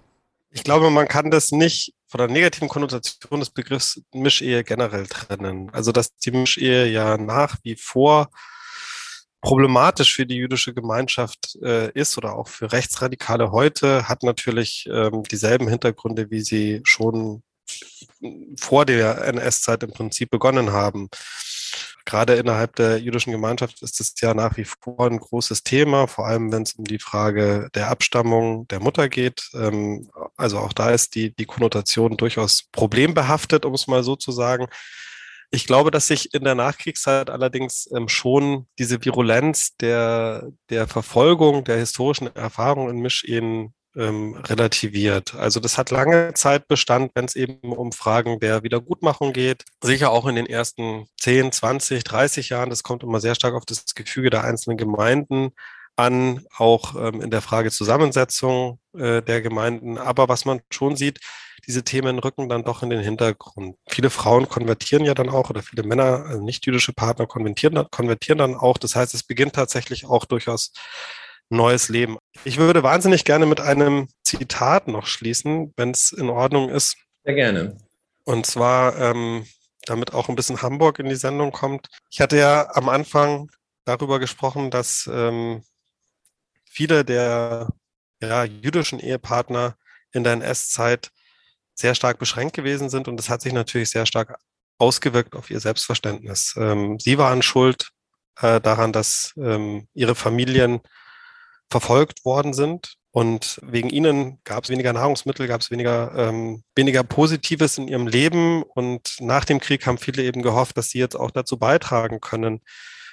Ich 0.55 0.63
glaube, 0.63 0.91
man 0.91 1.07
kann 1.07 1.31
das 1.31 1.51
nicht 1.51 1.93
von 2.07 2.19
der 2.19 2.27
negativen 2.27 2.69
Konnotation 2.69 3.39
des 3.39 3.49
Begriffs 3.49 3.99
Mischehe 4.13 4.63
generell 4.63 5.07
trennen. 5.07 5.71
Also, 5.73 5.91
dass 5.91 6.15
die 6.17 6.29
Mischehe 6.29 6.85
ja 6.85 7.17
nach 7.17 7.55
wie 7.63 7.75
vor 7.75 8.29
problematisch 9.43 10.15
für 10.15 10.25
die 10.25 10.37
jüdische 10.37 10.73
Gemeinschaft 10.73 11.57
äh, 11.61 11.91
ist 11.91 12.17
oder 12.17 12.33
auch 12.33 12.47
für 12.47 12.71
Rechtsradikale 12.71 13.51
heute, 13.51 14.07
hat 14.07 14.23
natürlich 14.23 14.89
ähm, 14.89 15.23
dieselben 15.23 15.67
Hintergründe, 15.67 16.31
wie 16.31 16.39
sie 16.39 16.81
schon 16.85 17.43
vor 18.57 18.85
der 18.85 19.21
NS-Zeit 19.25 19.83
im 19.83 19.91
Prinzip 19.91 20.29
begonnen 20.29 20.71
haben. 20.71 21.09
Gerade 22.05 22.35
innerhalb 22.35 22.77
der 22.77 22.99
jüdischen 22.99 23.31
Gemeinschaft 23.31 23.81
ist 23.81 23.99
es 23.99 24.13
ja 24.21 24.33
nach 24.33 24.55
wie 24.55 24.65
vor 24.65 25.07
ein 25.07 25.19
großes 25.19 25.63
Thema, 25.63 26.07
vor 26.07 26.25
allem 26.25 26.51
wenn 26.53 26.63
es 26.63 26.73
um 26.73 26.85
die 26.85 26.99
Frage 26.99 27.69
der 27.75 27.89
Abstammung 27.89 28.65
der 28.69 28.79
Mutter 28.79 29.09
geht. 29.09 29.49
Ähm, 29.53 30.09
also 30.37 30.59
auch 30.59 30.71
da 30.71 30.91
ist 30.91 31.15
die, 31.15 31.35
die 31.35 31.45
Konnotation 31.45 32.15
durchaus 32.15 32.63
problembehaftet, 32.71 33.65
um 33.65 33.73
es 33.73 33.87
mal 33.87 34.03
so 34.03 34.15
zu 34.15 34.31
sagen. 34.31 34.67
Ich 35.53 35.67
glaube, 35.67 35.91
dass 35.91 36.07
sich 36.07 36.33
in 36.33 36.43
der 36.43 36.55
Nachkriegszeit 36.55 37.29
allerdings 37.29 37.87
ähm, 37.95 38.09
schon 38.09 38.65
diese 38.79 39.05
Virulenz 39.05 39.77
der, 39.77 40.49
der 40.71 40.87
Verfolgung 40.87 41.63
der 41.63 41.77
historischen 41.77 42.35
Erfahrungen 42.35 42.95
in 42.95 43.01
Mischehen 43.03 43.75
ähm, 43.95 44.33
relativiert. 44.33 45.35
Also 45.35 45.59
das 45.59 45.77
hat 45.77 45.91
lange 45.91 46.33
Zeit 46.33 46.67
Bestand, 46.67 47.11
wenn 47.13 47.25
es 47.25 47.35
eben 47.35 47.71
um 47.71 47.91
Fragen 47.91 48.39
der 48.39 48.63
Wiedergutmachung 48.63 49.31
geht. 49.31 49.63
Sicher 49.83 50.09
auch 50.09 50.25
in 50.25 50.37
den 50.37 50.47
ersten 50.47 51.05
10, 51.21 51.51
20, 51.51 52.03
30 52.03 52.49
Jahren. 52.49 52.71
Das 52.71 52.81
kommt 52.81 53.03
immer 53.03 53.19
sehr 53.19 53.35
stark 53.35 53.53
auf 53.53 53.65
das 53.65 53.93
Gefüge 53.93 54.31
der 54.31 54.43
einzelnen 54.43 54.77
Gemeinden 54.77 55.51
an, 55.95 56.47
auch 56.57 56.95
ähm, 56.95 57.21
in 57.21 57.29
der 57.29 57.41
Frage 57.43 57.69
Zusammensetzung 57.69 58.79
äh, 58.97 59.21
der 59.21 59.43
Gemeinden. 59.43 59.99
Aber 59.99 60.29
was 60.29 60.45
man 60.45 60.61
schon 60.71 60.95
sieht, 60.95 61.19
diese 61.65 61.83
Themen 61.83 62.19
rücken 62.19 62.49
dann 62.49 62.63
doch 62.63 62.83
in 62.83 62.89
den 62.89 62.99
Hintergrund. 62.99 63.77
Viele 63.87 64.09
Frauen 64.09 64.49
konvertieren 64.49 65.05
ja 65.05 65.13
dann 65.13 65.29
auch 65.29 65.49
oder 65.49 65.61
viele 65.61 65.83
Männer, 65.83 66.25
also 66.25 66.43
nicht 66.43 66.65
jüdische 66.65 66.93
Partner 66.93 67.25
konvertieren, 67.25 67.85
konvertieren 67.89 68.37
dann 68.37 68.55
auch. 68.55 68.77
Das 68.77 68.95
heißt, 68.95 69.13
es 69.13 69.23
beginnt 69.23 69.53
tatsächlich 69.53 70.05
auch 70.05 70.25
durchaus 70.25 70.73
neues 71.49 71.89
Leben. 71.89 72.17
Ich 72.43 72.57
würde 72.57 72.83
wahnsinnig 72.83 73.25
gerne 73.25 73.45
mit 73.45 73.59
einem 73.59 74.07
Zitat 74.23 74.87
noch 74.87 75.05
schließen, 75.05 75.73
wenn 75.77 75.91
es 75.91 76.11
in 76.11 76.29
Ordnung 76.29 76.69
ist. 76.69 76.97
Sehr 77.23 77.35
gerne. 77.35 77.77
Und 78.25 78.45
zwar, 78.45 78.97
ähm, 78.99 79.45
damit 79.85 80.13
auch 80.13 80.29
ein 80.29 80.35
bisschen 80.35 80.61
Hamburg 80.61 80.99
in 80.99 81.09
die 81.09 81.15
Sendung 81.15 81.51
kommt. 81.51 81.87
Ich 82.09 82.21
hatte 82.21 82.37
ja 82.37 82.69
am 82.73 82.89
Anfang 82.89 83.49
darüber 83.85 84.19
gesprochen, 84.19 84.71
dass 84.71 85.09
ähm, 85.11 85.63
viele 86.65 87.03
der 87.05 87.69
ja, 88.21 88.43
jüdischen 88.43 88.99
Ehepartner 88.99 89.75
in 90.11 90.23
der 90.23 90.33
NS-Zeit 90.33 91.11
sehr 91.75 91.95
stark 91.95 92.19
beschränkt 92.19 92.55
gewesen 92.55 92.89
sind 92.89 93.07
und 93.07 93.17
das 93.17 93.29
hat 93.29 93.41
sich 93.41 93.53
natürlich 93.53 93.89
sehr 93.89 94.05
stark 94.05 94.37
ausgewirkt 94.77 95.35
auf 95.35 95.49
ihr 95.49 95.59
Selbstverständnis. 95.59 96.55
Ähm, 96.57 96.99
sie 96.99 97.17
waren 97.17 97.41
schuld 97.41 97.89
äh, 98.39 98.59
daran, 98.59 98.91
dass 98.91 99.33
ähm, 99.37 99.87
ihre 99.93 100.15
Familien 100.15 100.81
verfolgt 101.69 102.25
worden 102.25 102.53
sind 102.53 102.95
und 103.11 103.59
wegen 103.63 103.89
ihnen 103.89 104.39
gab 104.43 104.63
es 104.63 104.71
weniger 104.71 104.91
Nahrungsmittel, 104.91 105.47
gab 105.47 105.61
es 105.61 105.69
weniger, 105.69 106.13
ähm, 106.17 106.63
weniger 106.75 107.03
Positives 107.03 107.77
in 107.77 107.87
ihrem 107.87 108.07
Leben 108.07 108.63
und 108.63 109.17
nach 109.19 109.45
dem 109.45 109.59
Krieg 109.59 109.85
haben 109.85 109.99
viele 109.99 110.23
eben 110.23 110.41
gehofft, 110.41 110.77
dass 110.77 110.89
sie 110.89 110.97
jetzt 110.97 111.15
auch 111.15 111.29
dazu 111.29 111.57
beitragen 111.57 112.19
können, 112.21 112.61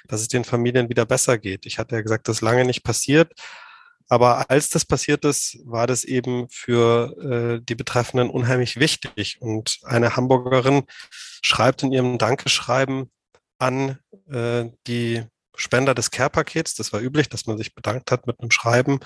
dass 0.07 0.21
es 0.21 0.27
den 0.27 0.43
Familien 0.43 0.89
wieder 0.89 1.05
besser 1.05 1.37
geht. 1.37 1.67
Ich 1.67 1.77
hatte 1.77 1.95
ja 1.95 2.01
gesagt, 2.01 2.27
das 2.27 2.37
ist 2.37 2.41
lange 2.41 2.65
nicht 2.65 2.83
passiert. 2.83 3.31
Aber 4.11 4.49
als 4.49 4.67
das 4.67 4.83
passiert 4.83 5.23
ist, 5.23 5.57
war 5.63 5.87
das 5.87 6.03
eben 6.03 6.49
für 6.49 7.15
äh, 7.61 7.63
die 7.63 7.75
Betreffenden 7.75 8.29
unheimlich 8.29 8.77
wichtig. 8.77 9.37
Und 9.39 9.79
eine 9.83 10.17
Hamburgerin 10.17 10.83
schreibt 11.41 11.81
in 11.81 11.93
ihrem 11.93 12.17
Dankeschreiben 12.17 13.09
an 13.57 13.99
äh, 14.29 14.65
die 14.85 15.23
Spender 15.55 15.95
des 15.95 16.11
Care-Pakets, 16.11 16.75
das 16.75 16.91
war 16.91 16.99
üblich, 16.99 17.29
dass 17.29 17.45
man 17.45 17.57
sich 17.57 17.73
bedankt 17.73 18.11
hat 18.11 18.27
mit 18.27 18.37
einem 18.41 18.51
Schreiben, 18.51 18.99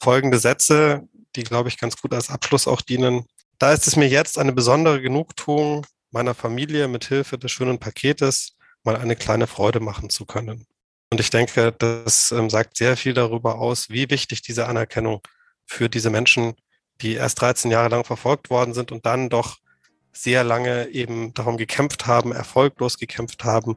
folgende 0.00 0.38
Sätze, 0.38 1.08
die, 1.34 1.42
glaube 1.42 1.68
ich, 1.68 1.76
ganz 1.76 1.96
gut 1.96 2.14
als 2.14 2.30
Abschluss 2.30 2.68
auch 2.68 2.82
dienen. 2.82 3.26
Da 3.58 3.72
ist 3.72 3.88
es 3.88 3.96
mir 3.96 4.06
jetzt 4.06 4.38
eine 4.38 4.52
besondere 4.52 5.02
Genugtuung, 5.02 5.84
meiner 6.12 6.36
Familie 6.36 6.86
mit 6.86 7.04
Hilfe 7.04 7.36
des 7.36 7.50
schönen 7.50 7.80
Paketes 7.80 8.56
mal 8.84 8.94
eine 8.94 9.16
kleine 9.16 9.48
Freude 9.48 9.80
machen 9.80 10.08
zu 10.08 10.24
können. 10.24 10.68
Und 11.12 11.18
ich 11.18 11.30
denke, 11.30 11.72
das 11.72 12.30
ähm, 12.30 12.48
sagt 12.50 12.76
sehr 12.76 12.96
viel 12.96 13.14
darüber 13.14 13.58
aus, 13.58 13.90
wie 13.90 14.08
wichtig 14.10 14.42
diese 14.42 14.66
Anerkennung 14.66 15.20
für 15.66 15.88
diese 15.88 16.08
Menschen, 16.08 16.54
die 17.00 17.14
erst 17.14 17.40
13 17.40 17.70
Jahre 17.70 17.88
lang 17.88 18.04
verfolgt 18.04 18.48
worden 18.50 18.74
sind 18.74 18.92
und 18.92 19.06
dann 19.06 19.28
doch 19.28 19.58
sehr 20.12 20.44
lange 20.44 20.88
eben 20.88 21.34
darum 21.34 21.56
gekämpft 21.56 22.06
haben, 22.06 22.32
erfolglos 22.32 22.96
gekämpft 22.96 23.44
haben, 23.44 23.76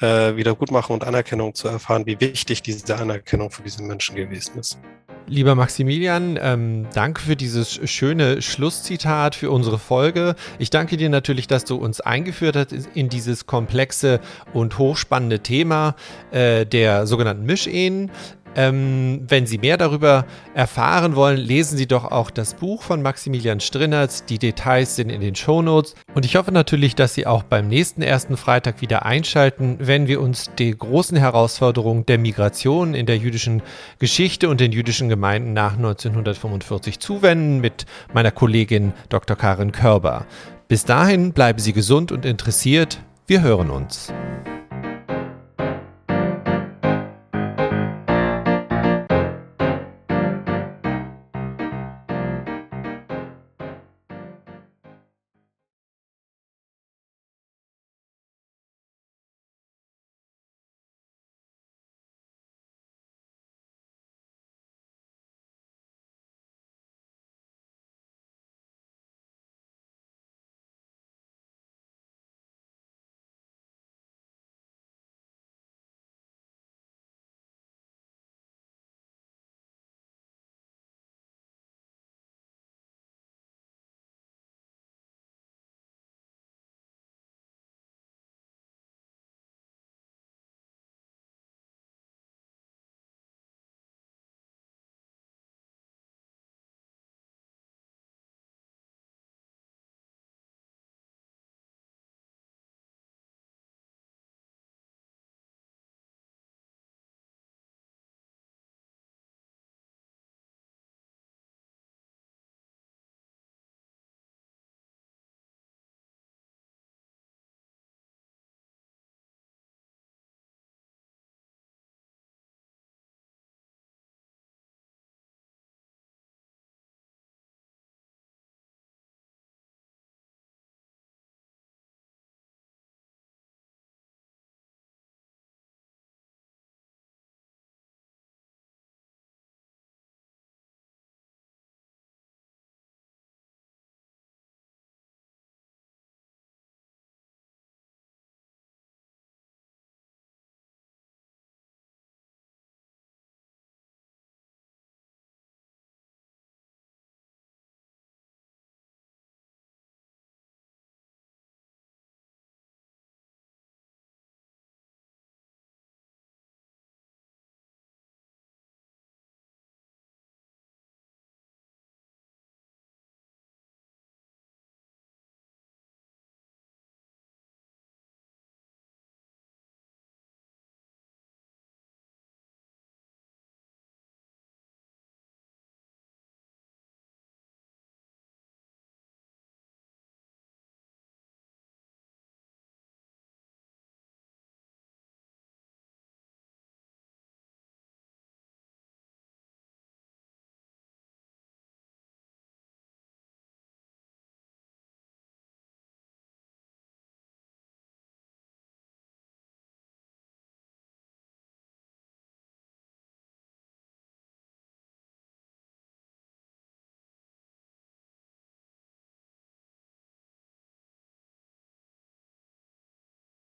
äh, 0.00 0.36
Wiedergutmachung 0.36 0.94
und 0.94 1.04
Anerkennung 1.04 1.54
zu 1.54 1.68
erfahren, 1.68 2.06
wie 2.06 2.20
wichtig 2.20 2.62
diese 2.62 2.96
Anerkennung 2.96 3.50
für 3.50 3.62
diese 3.62 3.82
Menschen 3.82 4.16
gewesen 4.16 4.58
ist. 4.58 4.78
Lieber 5.26 5.54
Maximilian, 5.54 6.38
ähm, 6.42 6.86
danke 6.92 7.20
für 7.22 7.36
dieses 7.36 7.88
schöne 7.88 8.42
Schlusszitat 8.42 9.36
für 9.36 9.52
unsere 9.52 9.78
Folge. 9.78 10.34
Ich 10.58 10.70
danke 10.70 10.96
dir 10.96 11.08
natürlich, 11.08 11.46
dass 11.46 11.64
du 11.64 11.76
uns 11.76 12.00
eingeführt 12.00 12.56
hast 12.56 12.72
in 12.94 13.08
dieses 13.08 13.46
komplexe 13.46 14.18
und 14.54 14.76
hochspannende 14.78 15.38
Thema 15.38 15.94
äh, 16.32 16.66
der 16.66 17.06
sogenannten 17.06 17.44
Mischehen. 17.44 18.10
Ähm, 18.56 19.24
wenn 19.28 19.46
Sie 19.46 19.58
mehr 19.58 19.76
darüber 19.76 20.24
erfahren 20.54 21.14
wollen, 21.14 21.38
lesen 21.38 21.78
Sie 21.78 21.86
doch 21.86 22.04
auch 22.04 22.30
das 22.30 22.54
Buch 22.54 22.82
von 22.82 23.02
Maximilian 23.02 23.60
Strinnertz. 23.60 24.24
Die 24.24 24.38
Details 24.38 24.96
sind 24.96 25.10
in 25.10 25.20
den 25.20 25.34
Shownotes. 25.34 25.94
Und 26.14 26.24
ich 26.24 26.36
hoffe 26.36 26.52
natürlich, 26.52 26.94
dass 26.94 27.14
Sie 27.14 27.26
auch 27.26 27.42
beim 27.42 27.68
nächsten 27.68 28.02
ersten 28.02 28.36
Freitag 28.36 28.80
wieder 28.80 29.06
einschalten, 29.06 29.76
wenn 29.78 30.08
wir 30.08 30.20
uns 30.20 30.50
die 30.58 30.76
großen 30.76 31.16
Herausforderungen 31.16 32.06
der 32.06 32.18
Migration 32.18 32.94
in 32.94 33.06
der 33.06 33.18
jüdischen 33.18 33.62
Geschichte 33.98 34.48
und 34.48 34.60
den 34.60 34.72
jüdischen 34.72 35.08
Gemeinden 35.08 35.52
nach 35.52 35.76
1945 35.76 36.98
zuwenden 36.98 37.60
mit 37.60 37.86
meiner 38.12 38.30
Kollegin 38.30 38.92
Dr. 39.08 39.36
Karin 39.36 39.72
Körber. 39.72 40.26
Bis 40.66 40.84
dahin 40.84 41.32
bleiben 41.32 41.58
Sie 41.58 41.72
gesund 41.72 42.12
und 42.12 42.24
interessiert. 42.24 43.00
Wir 43.26 43.42
hören 43.42 43.70
uns. 43.70 44.12